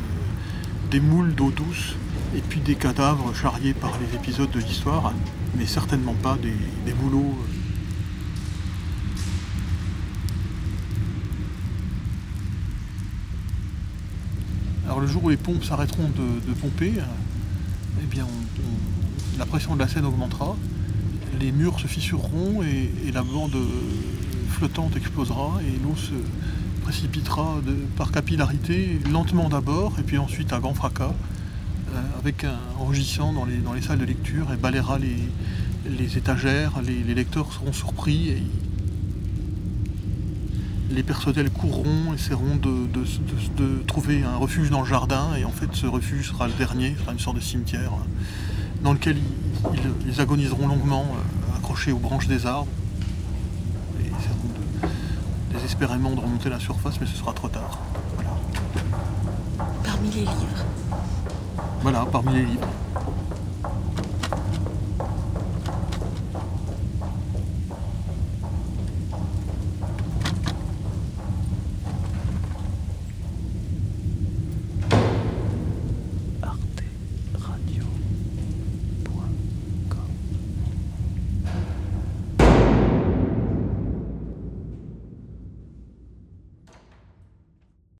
des 0.89 0.99
moules 0.99 1.35
d'eau 1.35 1.51
douce 1.51 1.97
et 2.35 2.41
puis 2.41 2.61
des 2.61 2.73
cadavres 2.73 3.31
charriés 3.35 3.75
par 3.75 3.91
les 3.99 4.15
épisodes 4.15 4.49
de 4.49 4.59
l'histoire, 4.59 5.13
mais 5.55 5.67
certainement 5.67 6.15
pas 6.15 6.35
des, 6.41 6.55
des 6.87 6.93
bouleaux. 6.93 7.37
Alors 14.93 15.01
le 15.01 15.07
jour 15.07 15.23
où 15.23 15.29
les 15.29 15.37
pompes 15.37 15.63
s'arrêteront 15.63 16.07
de, 16.07 16.53
pomper, 16.53 16.93
euh, 16.99 17.03
eh 18.03 18.05
bien 18.05 18.27
la 19.39 19.45
pression 19.47 19.73
de 19.73 19.79
la 19.79 19.87
Seine 19.87 20.05
augmentera, 20.05 20.55
les 21.39 21.51
murs 21.51 21.79
se 21.79 21.87
fissureront 21.87 22.61
et, 22.61 23.11
la 23.11 23.23
bande 23.23 23.55
euh, 23.55 23.65
flottante 24.49 24.95
explosera 24.95 25.59
et 25.61 25.83
l'eau 25.83 25.95
se 25.95 26.13
précipitera 26.83 27.55
par 27.97 28.11
capillarité, 28.11 28.99
lentement 29.11 29.49
d'abord 29.49 29.95
et 29.97 30.03
puis 30.03 30.19
ensuite 30.19 30.53
à 30.53 30.59
grand 30.59 30.75
fracas, 30.75 31.15
euh, 31.95 32.01
avec 32.19 32.43
un 32.43 32.59
rugissant 32.79 33.33
dans 33.33 33.45
les, 33.45 33.57
dans 33.57 33.73
les 33.73 33.81
salles 33.81 33.97
de 33.97 34.05
lecture 34.05 34.53
et 34.53 34.57
balayera 34.57 34.99
les, 34.99 35.17
les 35.89 36.19
étagères, 36.19 36.73
les, 36.85 37.15
lecteurs 37.15 37.51
seront 37.51 37.73
surpris 37.73 38.43
les 40.91 41.03
personnels 41.03 41.49
courront, 41.49 42.13
essaieront 42.13 42.55
de, 42.55 42.87
de- 42.87 43.03
de- 43.03 43.63
de 43.63 43.83
trouver 43.83 44.23
un 44.23 44.35
refuge 44.37 44.69
dans 44.69 44.81
le 44.81 44.85
jardin, 44.87 45.29
et 45.37 45.45
en 45.45 45.51
fait 45.51 45.69
ce 45.73 45.87
refuge 45.87 46.29
sera 46.29 46.47
le 46.47 46.53
dernier, 46.53 46.95
sera 46.99 47.13
une 47.13 47.19
sorte 47.19 47.37
de 47.37 47.41
cimetière, 47.41 47.91
euh, 47.93 48.83
dans 48.83 48.93
lequel 48.93 49.17
ils, 49.17 49.79
ils- 49.79 50.09
ils 50.13 50.21
agoniseront 50.21 50.67
longuement, 50.67 51.05
euh, 51.09 51.57
accrochés 51.57 51.91
aux 51.91 51.97
branches 51.99 52.27
des 52.27 52.45
arbres, 52.45 52.67
et 53.99 54.07
essaieront 54.07 54.91
désespérément 55.53 56.11
de 56.11 56.19
remonter 56.19 56.49
la 56.49 56.59
surface, 56.59 56.99
mais 56.99 57.07
ce 57.07 57.15
sera 57.15 57.33
trop 57.33 57.47
tard. 57.49 57.79
Parmi 59.83 60.09
les 60.11 60.21
livres, 60.21 60.65
Voilà, 61.81 62.05
parmi 62.11 62.33
les 62.33 62.45
livres. 62.45 62.67